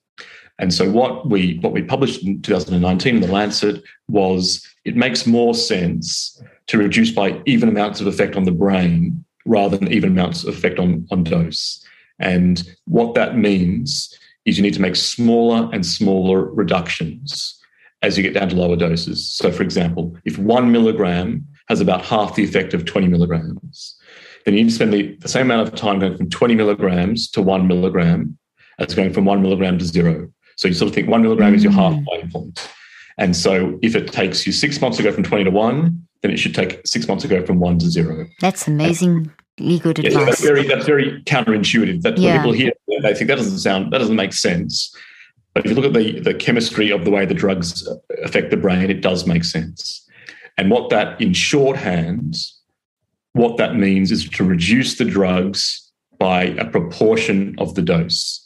[0.59, 5.27] and so what we what we published in 2019 in the Lancet was it makes
[5.27, 10.13] more sense to reduce by even amounts of effect on the brain rather than even
[10.13, 11.85] amounts of effect on, on dose.
[12.19, 17.61] And what that means is you need to make smaller and smaller reductions
[18.03, 19.33] as you get down to lower doses.
[19.33, 23.99] So, for example, if one milligram has about half the effect of 20 milligrams,
[24.45, 27.31] then you need to spend the, the same amount of time going from 20 milligrams
[27.31, 28.39] to one milligram
[28.79, 30.29] as going from one milligram to zero.
[30.57, 31.57] So you sort of think one milligram mm.
[31.57, 31.77] is your mm.
[31.77, 32.71] halfway point.
[33.19, 36.31] And so if it takes you six months to go from 20 to one, then
[36.31, 38.27] it should take six months to go from one to zero.
[38.41, 40.15] That's amazingly good advice.
[40.15, 42.03] Yeah, that's very that's very counterintuitive.
[42.03, 42.39] That yeah.
[42.39, 44.95] people hear they think that doesn't sound that doesn't make sense.
[45.53, 47.89] But if you look at the, the chemistry of the way the drugs
[48.25, 50.05] affect the brain, it does make sense.
[50.59, 52.37] And what that in shorthand,
[53.35, 58.44] what that means is to reduce the drugs by a proportion of the dose.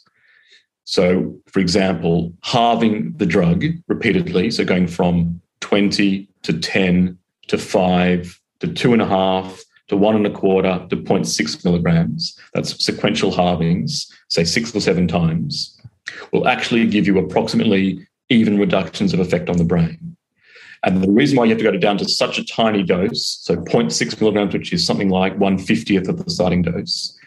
[0.85, 7.17] So, for example, halving the drug repeatedly, so going from 20 to 10
[7.47, 14.11] to 5 to 2.5 to 1 and a quarter to 0.6 milligrams, that's sequential halvings,
[14.29, 15.79] say six or seven times,
[16.31, 20.15] will actually give you approximately even reductions of effect on the brain.
[20.83, 23.57] And the reason why you have to go down to such a tiny dose, so
[23.57, 27.17] 0.6 milligrams, which is something like 150th of the starting dose,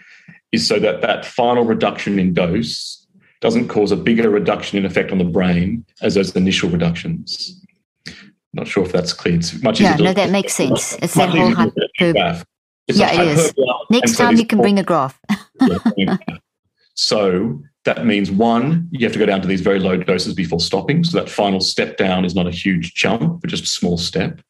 [0.52, 3.01] is so that that final reduction in dose
[3.42, 7.60] doesn't cause a bigger reduction in effect on the brain as those initial reductions.
[8.54, 9.34] Not sure if that's clear.
[9.34, 10.96] It's much yeah, no, that makes sense.
[11.02, 12.44] It's that whole hyper-
[12.88, 13.54] yeah, it is.
[13.90, 15.20] Next time you can bring a graph.
[16.94, 20.60] so that means one, you have to go down to these very low doses before
[20.60, 21.02] stopping.
[21.02, 24.40] So that final step down is not a huge jump, but just a small step.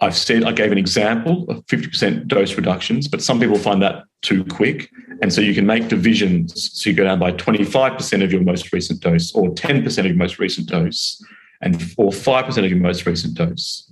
[0.00, 4.04] I've said I gave an example of 50% dose reductions, but some people find that
[4.22, 4.90] too quick.
[5.22, 6.70] And so you can make divisions.
[6.72, 10.14] So you go down by 25% of your most recent dose, or 10% of your
[10.14, 11.22] most recent dose,
[11.60, 13.90] and or 5% of your most recent dose.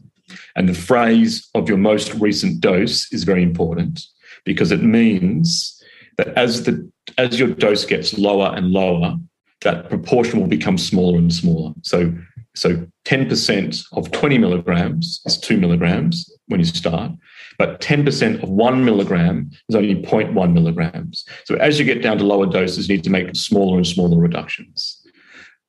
[0.55, 4.07] And the phrase of your most recent dose is very important
[4.45, 5.83] because it means
[6.17, 9.17] that as the as your dose gets lower and lower,
[9.63, 11.73] that proportion will become smaller and smaller.
[11.83, 12.13] So
[12.57, 17.13] so 10% of 20 milligrams is two milligrams when you start,
[17.59, 21.25] but 10% of one milligram is only 0.1 milligrams.
[21.45, 24.19] So as you get down to lower doses, you need to make smaller and smaller
[24.19, 25.03] reductions.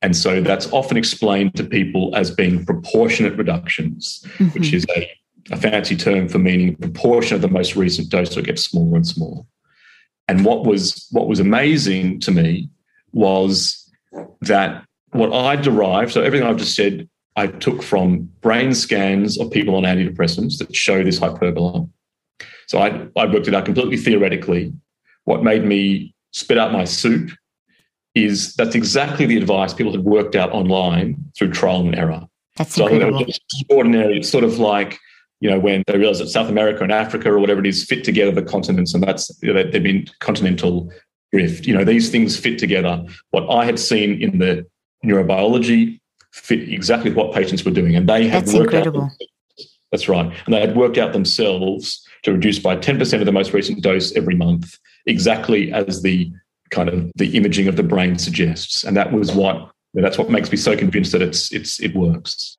[0.02, 4.48] And so that's often explained to people as being proportionate reductions, mm-hmm.
[4.50, 5.12] which is a,
[5.52, 9.08] a fancy term for meaning proportion of the most recent dose will get smaller and
[9.08, 9.44] smaller.
[10.30, 12.70] And what was what was amazing to me
[13.14, 13.90] was
[14.42, 14.87] that
[15.18, 19.76] what I derived, so everything I've just said, I took from brain scans of people
[19.76, 21.88] on antidepressants that show this hyperbola.
[22.68, 24.74] So I, I worked it out completely theoretically.
[25.26, 27.32] What made me spit out my soup
[28.16, 32.26] is that's exactly the advice people had worked out online through trial and error.
[32.56, 33.22] That's so incredible.
[33.22, 34.18] It's extraordinary.
[34.18, 34.98] It's sort of like,
[35.40, 38.04] you know, when they realized that South America and Africa or whatever it is fit
[38.04, 40.92] together the continents, and that's you know, they've been continental
[41.32, 41.68] drift.
[41.68, 43.06] You know, these things fit together.
[43.30, 44.66] What I had seen in the
[45.06, 46.00] neurobiology
[46.32, 47.96] fit exactly what patients were doing.
[47.96, 49.04] And they had That's worked incredible.
[49.04, 49.12] out
[49.92, 50.26] that's right.
[50.46, 54.14] And they had worked out themselves to reduce by 10% of the most recent dose
[54.16, 56.32] every month, exactly as the
[56.72, 58.84] kind of the imaging of the brain suggests.
[58.84, 62.58] And that was what that's what makes me so convinced that it's it's it works.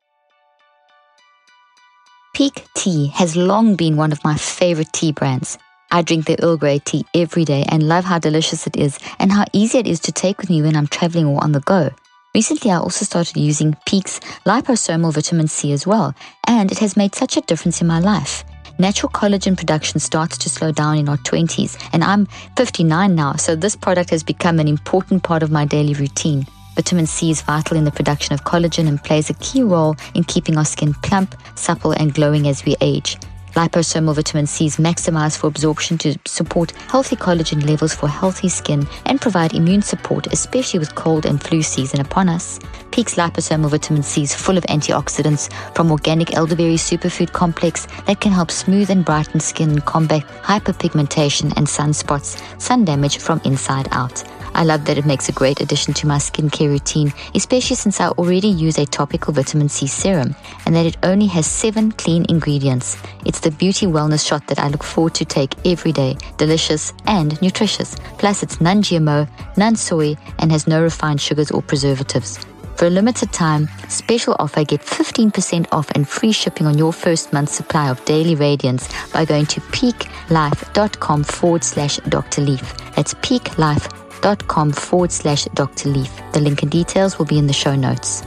[2.35, 5.59] Pique Tea has long been one of my favorite tea brands.
[5.91, 9.33] I drink the Earl Grey tea every day and love how delicious it is and
[9.33, 11.91] how easy it is to take with me when I'm traveling or on the go.
[12.39, 16.15] Recently, I also started using Pique's liposomal vitamin C as well,
[16.47, 18.45] and it has made such a difference in my life.
[18.79, 22.27] Natural collagen production starts to slow down in our 20s, and I'm
[22.57, 26.47] 59 now, so this product has become an important part of my daily routine.
[26.77, 30.23] Vitamin C is vital in the production of collagen and plays a key role in
[30.23, 33.19] keeping our skin plump, supple, and glowing as we age.
[33.55, 38.87] Liposomal vitamin C is maximized for absorption to support healthy collagen levels for healthy skin
[39.07, 42.61] and provide immune support, especially with cold and flu season upon us.
[42.91, 48.33] Pique's liposomal vitamin C is full of antioxidants from organic elderberry superfood complex that can
[48.33, 54.23] help smooth and brighten skin combat hyperpigmentation and sunspots, sun damage from inside out.
[54.55, 58.09] I love that it makes a great addition to my skincare routine, especially since I
[58.09, 60.35] already use a topical vitamin C serum
[60.67, 62.97] and that it only has seven clean ingredients.
[63.25, 67.41] It's the beauty wellness shot that I look forward to take every day, delicious and
[67.41, 67.97] nutritious.
[68.19, 72.39] Plus, it's non GMO, non soy, and has no refined sugars or preservatives.
[72.77, 77.33] For a limited time, special offer get 15% off and free shipping on your first
[77.33, 82.43] month's supply of Daily Radiance by going to piquelife.com forward slash Dr.
[82.43, 82.77] Leaf.
[82.95, 84.08] That's piquelife.com
[84.47, 85.89] com forward slash Dr.
[85.91, 86.11] Leaf.
[86.33, 88.25] The link and details will be in the show notes.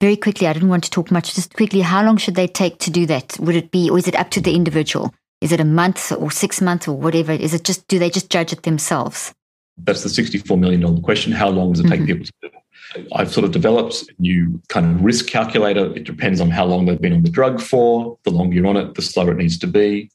[0.00, 2.78] very quickly, I didn't want to talk much, just quickly, how long should they take
[2.80, 3.36] to do that?
[3.40, 5.12] Would it be, or is it up to the individual?
[5.40, 7.32] Is it a month or six months or whatever?
[7.32, 9.34] Is it just, do they just judge it themselves?
[9.76, 11.32] That's the $64 million question.
[11.32, 12.06] How long does it take mm-hmm.
[12.06, 13.08] people to do it?
[13.14, 15.94] I've sort of developed a new kind of risk calculator.
[15.94, 18.18] It depends on how long they've been on the drug for.
[18.24, 20.10] The longer you're on it, the slower it needs to be.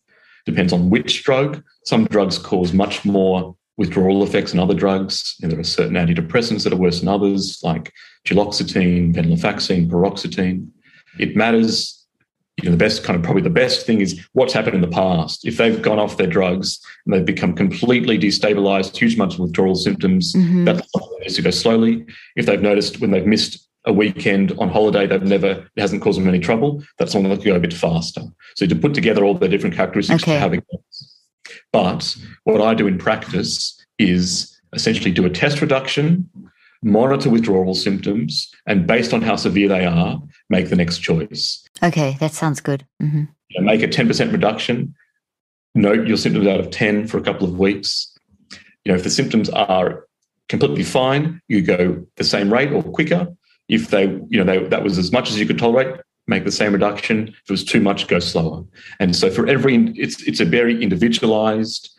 [0.46, 1.64] Depends on which drug.
[1.86, 5.36] Some drugs cause much more withdrawal effects than other drugs.
[5.42, 7.92] And there are certain antidepressants that are worse than others, like
[8.26, 10.68] duloxetine, venlafaxine, paroxetine.
[11.20, 12.04] It matters
[12.62, 14.88] you know, the best kind of probably the best thing is what's happened in the
[14.88, 15.46] past.
[15.46, 19.76] If they've gone off their drugs and they've become completely destabilized, huge amounts of withdrawal
[19.76, 20.66] symptoms, mm-hmm.
[20.66, 20.86] that
[21.20, 22.06] needs to go slowly.
[22.36, 26.20] If they've noticed when they've missed a weekend on holiday, they've never, it hasn't caused
[26.20, 28.22] them any trouble, that's one that can go a bit faster.
[28.56, 30.38] So to put together all the different characteristics okay.
[30.38, 30.64] having
[31.72, 36.30] but what I do in practice is essentially do a test reduction,
[36.84, 41.68] monitor withdrawal symptoms, and based on how severe they are, make the next choice.
[41.82, 42.86] Okay, that sounds good.
[43.02, 43.24] Mm-hmm.
[43.50, 44.96] You know, make a 10% reduction,
[45.76, 48.16] note your symptoms out of 10 for a couple of weeks.
[48.86, 50.06] You know, if the symptoms are
[50.50, 53.28] completely fine, you go the same rate or quicker.
[53.70, 55.96] If they, you know, they, that was as much as you could tolerate,
[56.28, 57.30] make the same reduction.
[57.30, 58.64] If it was too much, go slower.
[59.00, 61.90] And so for every, it's it's a very individualized.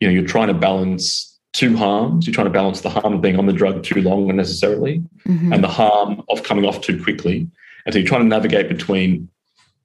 [0.00, 2.26] You know, you're trying to balance two harms.
[2.26, 5.52] You're trying to balance the harm of being on the drug too long unnecessarily, mm-hmm.
[5.52, 7.48] and the harm of coming off too quickly.
[7.86, 9.28] And so you're trying to navigate between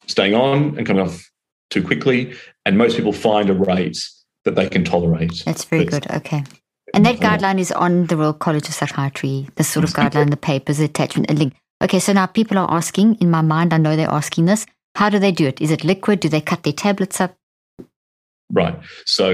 [0.07, 1.29] staying on and coming off
[1.69, 2.33] too quickly.
[2.65, 3.99] And most people find a rate
[4.45, 5.43] that they can tolerate.
[5.45, 6.09] That's very good.
[6.09, 6.43] Okay.
[6.93, 10.37] And that guideline is on the Royal College of Psychiatry, the sort of guideline, the
[10.37, 11.53] papers, attachment, a link.
[11.81, 14.65] Okay, so now people are asking, in my mind, I know they're asking this.
[14.95, 15.61] How do they do it?
[15.61, 16.19] Is it liquid?
[16.19, 17.35] Do they cut their tablets up?
[18.51, 18.77] Right.
[19.05, 19.29] So,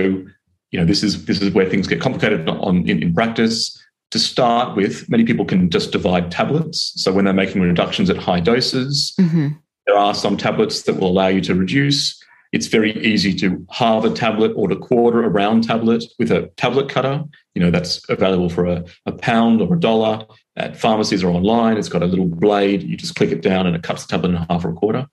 [0.71, 3.81] you know, this is this is where things get complicated on in, in practice.
[4.11, 6.93] To start with, many people can just divide tablets.
[6.95, 9.49] So when they're making reductions at high doses, mm-hmm.
[9.87, 12.21] there are some tablets that will allow you to reduce.
[12.51, 16.47] It's very easy to halve a tablet or to quarter a round tablet with a
[16.55, 17.23] tablet cutter.
[17.55, 20.25] You know, that's available for a, a pound or a dollar
[20.57, 21.77] at pharmacies or online.
[21.77, 22.83] It's got a little blade.
[22.83, 25.07] You just click it down and it cuts the tablet in half or a quarter.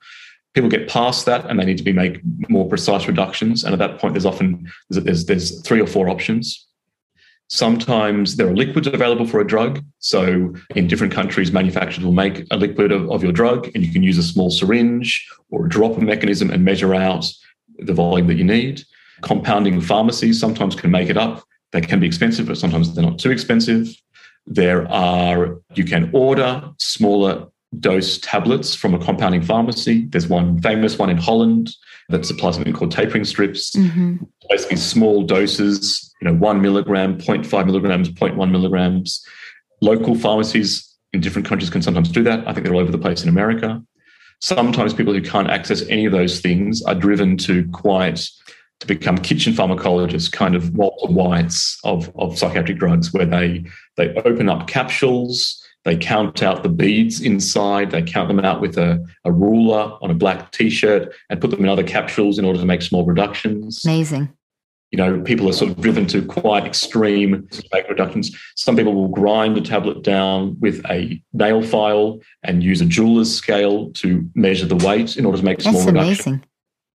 [0.53, 2.21] People get past that and they need to be make
[2.51, 3.65] more precise reductions.
[3.65, 6.67] And at that point, there's often there's, there's three or four options.
[7.49, 9.85] Sometimes there are liquids available for a drug.
[9.99, 13.93] So in different countries, manufacturers will make a liquid of, of your drug, and you
[13.93, 17.31] can use a small syringe or a dropper mechanism and measure out
[17.79, 18.83] the volume that you need.
[19.21, 21.45] Compounding pharmacies sometimes can make it up.
[21.73, 23.89] They can be expensive, but sometimes they're not too expensive.
[24.47, 27.47] There are, you can order smaller
[27.79, 30.07] dose tablets from a compounding pharmacy.
[30.07, 31.71] There's one famous one in Holland
[32.09, 34.17] that supplies something called tapering strips, mm-hmm.
[34.51, 39.25] basically small doses, you know, one milligram, 0.5 milligrams, 0.1 milligrams.
[39.81, 42.47] Local pharmacies in different countries can sometimes do that.
[42.47, 43.83] I think they're all over the place in America.
[44.41, 48.29] Sometimes people who can't access any of those things are driven to quite
[48.83, 53.65] to become kitchen pharmacologists, kind of Walter Whites of, of psychiatric drugs, where they
[53.97, 57.93] they open up capsules, they count out the beads inside.
[57.93, 61.51] They count them out with a, a ruler on a black t shirt and put
[61.51, 63.85] them in other capsules in order to make small reductions.
[63.85, 64.33] Amazing.
[64.91, 68.37] You know, people are sort of driven to quite extreme make reductions.
[68.57, 73.33] Some people will grind the tablet down with a nail file and use a jeweler's
[73.33, 76.27] scale to measure the weight in order to make That's small reductions.
[76.27, 76.45] Amazing.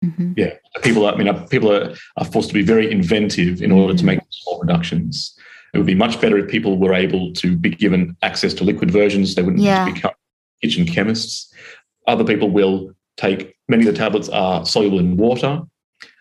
[0.04, 0.32] Mm-hmm.
[0.36, 1.06] Yeah, people.
[1.06, 3.98] Are, I mean, people are, are forced to be very inventive in order mm-hmm.
[3.98, 5.36] to make small reductions.
[5.74, 8.90] It would be much better if people were able to be given access to liquid
[8.90, 9.34] versions.
[9.34, 9.90] They wouldn't yeah.
[9.90, 10.12] become
[10.62, 11.52] kitchen chemists.
[12.06, 15.62] Other people will take many of the tablets are soluble in water,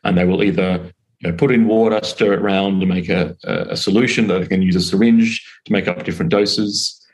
[0.04, 3.36] and they will either you know, put in water, stir it around to make a,
[3.44, 7.05] a solution that they can use a syringe to make up different doses,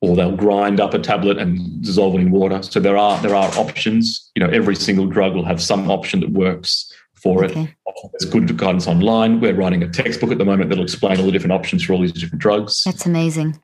[0.00, 2.62] or they'll grind up a tablet and dissolve it in water.
[2.62, 4.30] So there are there are options.
[4.34, 7.62] You know, every single drug will have some option that works for okay.
[7.62, 7.70] it.
[8.18, 9.40] There's good guidance online.
[9.40, 12.00] We're writing a textbook at the moment that'll explain all the different options for all
[12.00, 12.84] these different drugs.
[12.84, 13.60] That's amazing.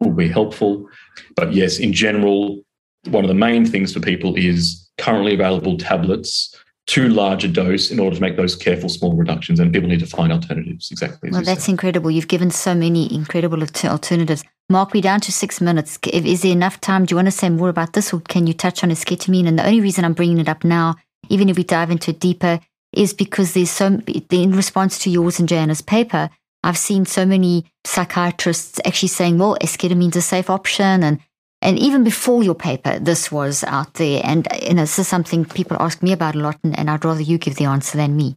[0.00, 0.88] Will be helpful.
[1.34, 2.62] But yes, in general,
[3.08, 6.54] one of the main things for people is currently available tablets
[6.90, 10.00] too large a dose in order to make those careful small reductions and people need
[10.00, 11.72] to find alternatives exactly well that's said.
[11.72, 16.50] incredible you've given so many incredible alternatives mark we're down to six minutes is there
[16.50, 18.90] enough time do you want to say more about this or can you touch on
[18.90, 20.96] esketamine and the only reason i'm bringing it up now
[21.28, 22.58] even if we dive into it deeper
[22.92, 26.28] is because there's so in response to yours and Joanna's paper,
[26.62, 31.02] I've seen so many psychiatrists actually saying, well, esketamine's a safe option.
[31.02, 31.20] And,
[31.62, 34.22] and even before your paper, this was out there.
[34.24, 37.04] And you know, this is something people ask me about a lot, and, and I'd
[37.04, 38.36] rather you give the answer than me.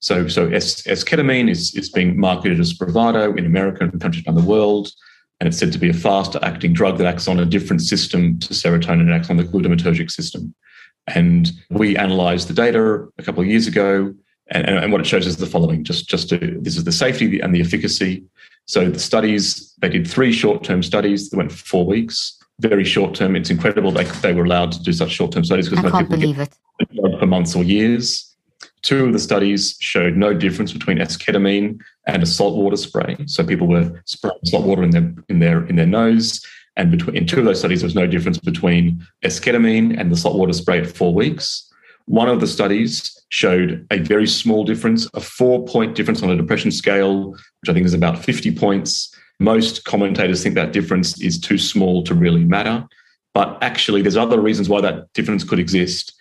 [0.00, 4.42] So, so esketamine is, is being marketed as Spravato in America and countries around the
[4.42, 4.90] world.
[5.38, 8.38] and it's said to be a fast acting drug that acts on a different system
[8.40, 10.54] to serotonin, it acts on the glutamatergic system.
[11.06, 14.12] And we analyzed the data a couple of years ago,
[14.48, 17.38] and, and what it shows is the following just, just to, this is the safety
[17.38, 18.24] and the efficacy.
[18.66, 22.41] So the studies, they did three short term studies that went for four weeks.
[22.62, 23.34] Very short term.
[23.34, 26.16] It's incredible they, they were allowed to do such short term studies because most people
[26.16, 26.56] believe it.
[27.18, 28.28] for months or years.
[28.82, 33.16] Two of the studies showed no difference between esketamine and a saltwater spray.
[33.26, 36.44] So people were spraying salt water in their in their in their nose.
[36.76, 40.16] And between in two of those studies, there was no difference between esketamine and the
[40.16, 41.68] saltwater spray at four weeks.
[42.06, 46.36] One of the studies showed a very small difference, a four point difference on a
[46.36, 49.11] depression scale, which I think is about 50 points.
[49.42, 52.86] Most commentators think that difference is too small to really matter.
[53.34, 56.14] But actually, there's other reasons why that difference could exist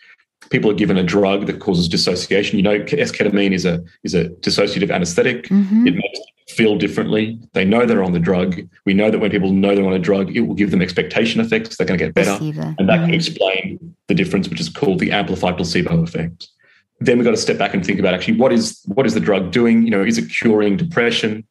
[0.52, 2.58] people are given a drug that causes dissociation.
[2.58, 5.46] You know, esketamine is a is a dissociative anesthetic.
[5.46, 5.88] Mm-hmm.
[5.88, 7.40] It makes them feel differently.
[7.54, 8.62] They know they're on the drug.
[8.86, 11.42] We know that when people know they're on a drug, it will give them expectation
[11.42, 11.78] effects.
[11.78, 12.76] They're going to get better, placebo.
[12.78, 13.06] and that mm-hmm.
[13.06, 16.50] can explain the difference, which is called the amplified placebo effect.
[17.00, 19.20] Then we've got to step back and think about actually what is what is the
[19.20, 19.84] drug doing?
[19.84, 21.48] You know, is it curing depression?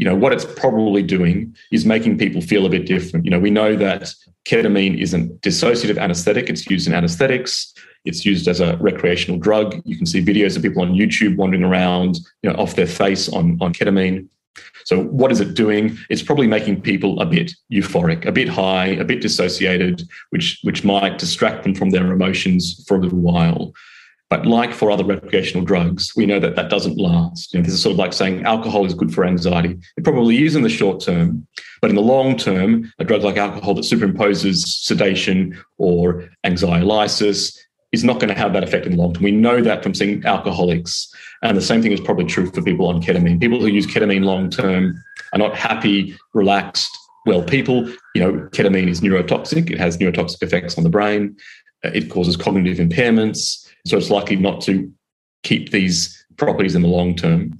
[0.00, 3.26] You know, what it's probably doing is making people feel a bit different.
[3.26, 4.14] You know, we know that
[4.46, 7.74] ketamine isn't dissociative anesthetic; it's used in anesthetics.
[8.06, 9.82] It's used as a recreational drug.
[9.84, 13.28] You can see videos of people on YouTube wandering around, you know, off their face
[13.28, 14.26] on, on ketamine.
[14.86, 15.98] So what is it doing?
[16.08, 20.82] It's probably making people a bit euphoric, a bit high, a bit dissociated, which which
[20.82, 23.74] might distract them from their emotions for a little while.
[24.30, 27.52] But like for other recreational drugs, we know that that doesn't last.
[27.52, 29.76] You know, this is sort of like saying alcohol is good for anxiety.
[29.96, 31.46] It probably is in the short term,
[31.80, 37.58] but in the long term, a drug like alcohol that superimposes sedation or anxiolysis
[37.90, 39.24] is not going to have that effect in the long term.
[39.24, 41.12] We know that from seeing alcoholics.
[41.42, 43.40] And the same thing is probably true for people on ketamine.
[43.40, 45.02] People who use ketamine long term
[45.32, 47.88] are not happy, relaxed, well people.
[48.14, 51.36] You know, ketamine is neurotoxic, it has neurotoxic effects on the brain,
[51.82, 53.66] it causes cognitive impairments.
[53.86, 54.92] So it's likely not to
[55.42, 57.58] keep these properties in the long term.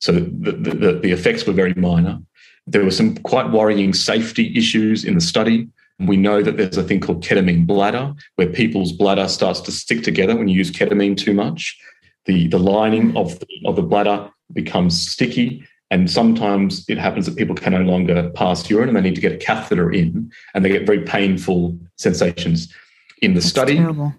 [0.00, 2.18] So the, the, the effects were very minor.
[2.66, 5.68] There were some quite worrying safety issues in the study.
[5.98, 10.02] We know that there's a thing called ketamine bladder, where people's bladder starts to stick
[10.02, 11.78] together when you use ketamine too much.
[12.26, 15.64] The, the lining of the, of the bladder becomes sticky.
[15.90, 19.20] And sometimes it happens that people can no longer pass urine and they need to
[19.20, 22.74] get a catheter in, and they get very painful sensations.
[23.22, 24.12] In the That's study, terrible.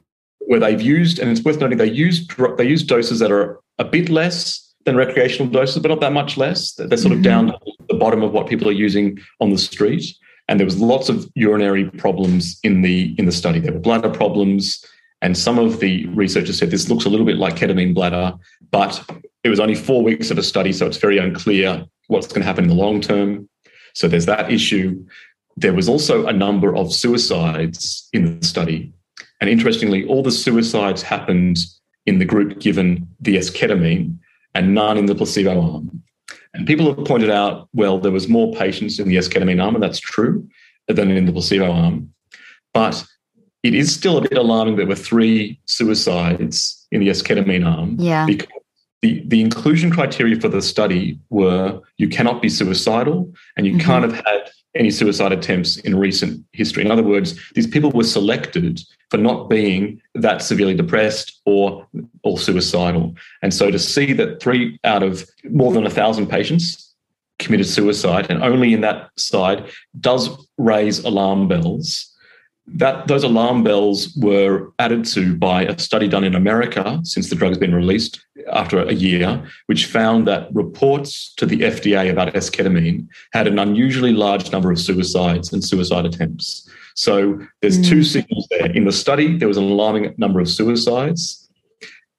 [0.48, 2.28] Where they've used, and it's worth noting, they use
[2.58, 6.38] they use doses that are a bit less than recreational doses, but not that much
[6.38, 6.74] less.
[6.74, 7.14] They're sort mm-hmm.
[7.14, 7.54] of down
[7.90, 10.04] the bottom of what people are using on the street
[10.48, 13.60] and there was lots of urinary problems in the in the study.
[13.60, 14.84] There were bladder problems,
[15.22, 18.34] and some of the researchers said this looks a little bit like ketamine bladder,
[18.72, 19.04] but
[19.44, 22.46] it was only four weeks of a study, so it's very unclear what's going to
[22.46, 23.50] happen in the long term.
[23.94, 25.06] So there's that issue.
[25.58, 28.94] There was also a number of suicides in the study,
[29.40, 31.60] and interestingly, all the suicides happened
[32.06, 34.18] in the group given the esketamine
[34.56, 36.04] and none in the placebo arm.
[36.54, 39.84] And people have pointed out, well, there was more patients in the esketamine arm, and
[39.84, 40.48] that's true,
[40.88, 42.12] than in the placebo arm.
[42.74, 43.06] But
[43.64, 47.98] it is still a bit alarming there were three suicides in the esketamine arm.
[48.00, 48.26] Yeah.
[48.26, 48.48] Because
[49.02, 53.82] the, the inclusion criteria for the study were you cannot be suicidal and you mm-hmm.
[53.82, 56.84] can't have had any suicide attempts in recent history.
[56.84, 61.88] In other words, these people were selected for not being that severely depressed or
[62.24, 63.16] or suicidal.
[63.42, 66.94] And so to see that three out of more than a thousand patients
[67.40, 69.70] committed suicide, and only in that side
[70.00, 72.14] does raise alarm bells
[72.68, 77.36] that those alarm bells were added to by a study done in America since the
[77.36, 82.34] drug has been released after a year, which found that reports to the FDA about
[82.34, 86.70] esketamine had an unusually large number of suicides and suicide attempts.
[86.96, 87.88] So there's mm.
[87.88, 88.72] two signals there.
[88.72, 91.50] In the study, there was an alarming number of suicides.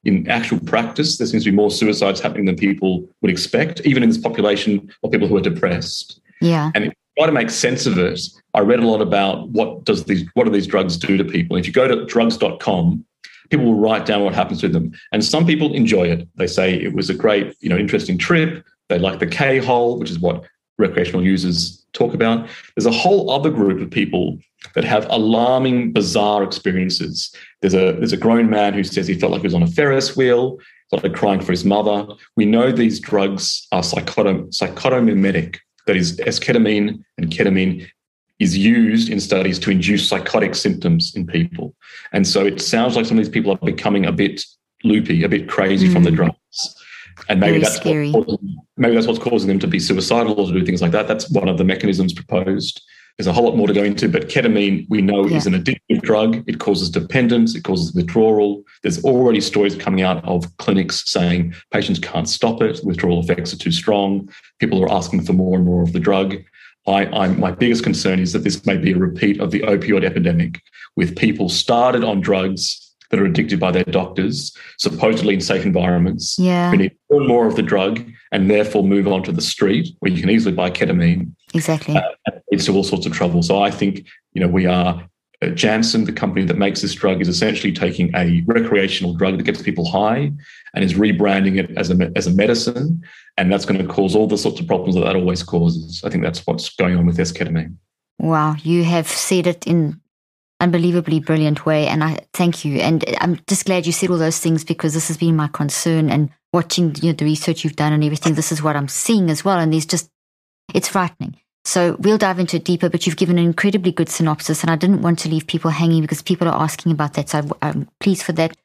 [0.05, 4.03] In actual practice, there seems to be more suicides happening than people would expect, even
[4.03, 6.21] in this population of people who are depressed.
[6.41, 6.71] Yeah.
[6.75, 8.21] And try to make sense of it,
[8.55, 11.57] I read a lot about what does these what do these drugs do to people.
[11.57, 13.05] If you go to drugs.com,
[13.51, 14.93] people will write down what happens to them.
[15.13, 16.29] And some people enjoy it.
[16.37, 18.65] They say it was a great, you know, interesting trip.
[18.89, 20.45] They like the K hole, which is what
[20.79, 22.49] recreational users talk about.
[22.77, 24.39] There's a whole other group of people
[24.75, 27.35] that have alarming, bizarre experiences.
[27.61, 29.67] There's a there's a grown man who says he felt like he was on a
[29.67, 32.07] Ferris wheel, started crying for his mother.
[32.37, 37.89] We know these drugs are psychotom- psychotomimetic, that is esketamine and ketamine
[38.39, 41.75] is used in studies to induce psychotic symptoms in people.
[42.13, 44.43] And so it sounds like some of these people are becoming a bit
[44.85, 45.93] loopy, a bit crazy mm.
[45.93, 46.17] from the mm.
[46.17, 46.77] drugs.
[47.29, 48.11] And maybe Very that's scary.
[48.13, 48.41] what,
[48.77, 51.09] maybe that's what's causing them to be suicidal or to do things like that.
[51.09, 52.81] That's one of the mechanisms proposed.
[53.17, 55.39] There's a whole lot more to go into, but ketamine we know Yeah.
[55.39, 56.45] is an addictive drug.
[56.47, 57.57] It causes dependence.
[57.57, 58.63] It causes withdrawal.
[58.85, 62.81] There's already stories coming out of clinics saying patients can't stop it.
[62.85, 64.29] Withdrawal effects are too strong.
[64.61, 66.37] People are asking for more and more of the drug.
[66.89, 70.05] I, I'm, my biggest concern is that this may be a repeat of the opioid
[70.05, 70.61] epidemic,
[70.97, 76.39] with people started on drugs that are addicted by their doctors, supposedly in safe environments.
[76.39, 76.71] Yeah.
[76.71, 79.89] We need more and more of the drug and therefore move on to the street
[80.01, 81.33] where you can easily buy ketamine.
[81.55, 81.97] Exactly.
[81.97, 82.03] Uh,
[82.51, 83.43] leads to all sorts of trouble.
[83.43, 85.09] So I think, you know, we are,
[85.41, 89.45] Uh, Janssen, the company that makes this drug, is essentially taking a recreational drug that
[89.45, 90.33] gets people high
[90.75, 93.03] and is rebranding it as a, as a medicine.
[93.37, 96.03] And that's going to cause all the sorts of problems that that always causes.
[96.05, 97.77] I think that's what's going on with esketamine.
[98.19, 100.01] Wow, you have said it in
[100.61, 102.81] unbelievably brilliant way and I thank you.
[102.81, 105.47] And uh, I'm just glad you said all those things because this has been my
[105.49, 108.89] concern and watching you know, the research you've done and everything, this is what I'm
[108.89, 109.59] seeing as well.
[109.59, 110.11] And there's just
[110.75, 111.37] it's frightening.
[111.69, 114.77] So we'll dive into it deeper, but you've given an incredibly good synopsis and I
[114.77, 117.29] didn't want to leave people hanging because people are asking about that.
[117.29, 118.57] So um, I'm pleased for that.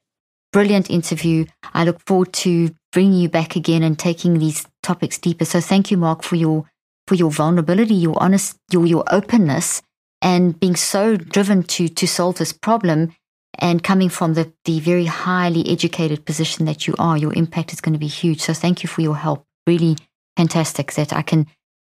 [0.54, 1.44] Brilliant interview.
[1.74, 5.44] I look forward to bringing you back again and taking these topics deeper.
[5.44, 6.66] So thank you, Mark, for your
[7.06, 9.82] for your vulnerability, your honest, your your openness,
[10.22, 13.14] and being so driven to to solve this problem.
[13.60, 17.82] And coming from the the very highly educated position that you are, your impact is
[17.82, 18.40] going to be huge.
[18.40, 19.44] So thank you for your help.
[19.68, 19.98] Really
[20.38, 21.48] fantastic that I can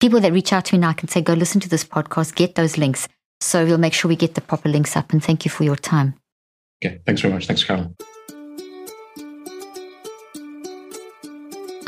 [0.00, 2.54] people that reach out to me now can say, go listen to this podcast, get
[2.54, 3.08] those links.
[3.40, 5.12] So we'll make sure we get the proper links up.
[5.12, 6.14] And thank you for your time.
[6.84, 7.00] Okay.
[7.06, 7.46] Thanks very much.
[7.46, 7.94] Thanks, Carolyn.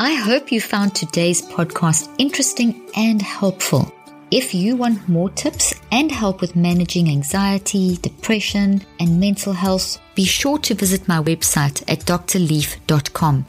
[0.01, 3.91] I hope you found today's podcast interesting and helpful.
[4.31, 10.23] If you want more tips and help with managing anxiety, depression, and mental health, be
[10.23, 13.45] sure to visit my website at drleaf.com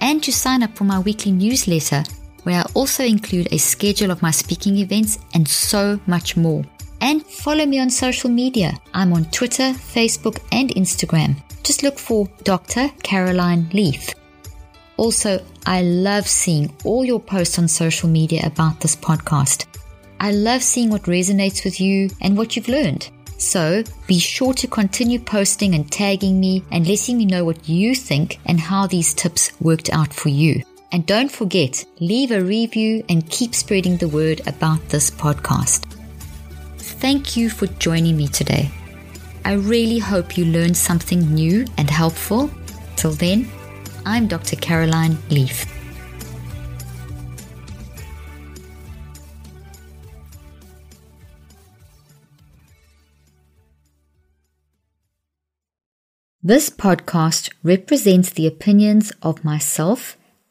[0.00, 2.02] and to sign up for my weekly newsletter
[2.46, 6.62] where I also include a schedule of my speaking events and so much more.
[7.00, 8.72] And follow me on social media.
[8.94, 11.42] I'm on Twitter, Facebook, and Instagram.
[11.64, 12.88] Just look for Dr.
[13.02, 14.14] Caroline Leaf.
[14.96, 19.66] Also, I love seeing all your posts on social media about this podcast.
[20.20, 23.10] I love seeing what resonates with you and what you've learned.
[23.38, 27.96] So be sure to continue posting and tagging me and letting me know what you
[27.96, 30.62] think and how these tips worked out for you.
[30.92, 35.84] And don't forget, leave a review and keep spreading the word about this podcast.
[36.78, 38.70] Thank you for joining me today.
[39.44, 42.50] I really hope you learned something new and helpful.
[42.96, 43.48] Till then,
[44.04, 44.56] I'm Dr.
[44.56, 45.66] Caroline Leaf.
[56.42, 60.16] This podcast represents the opinions of myself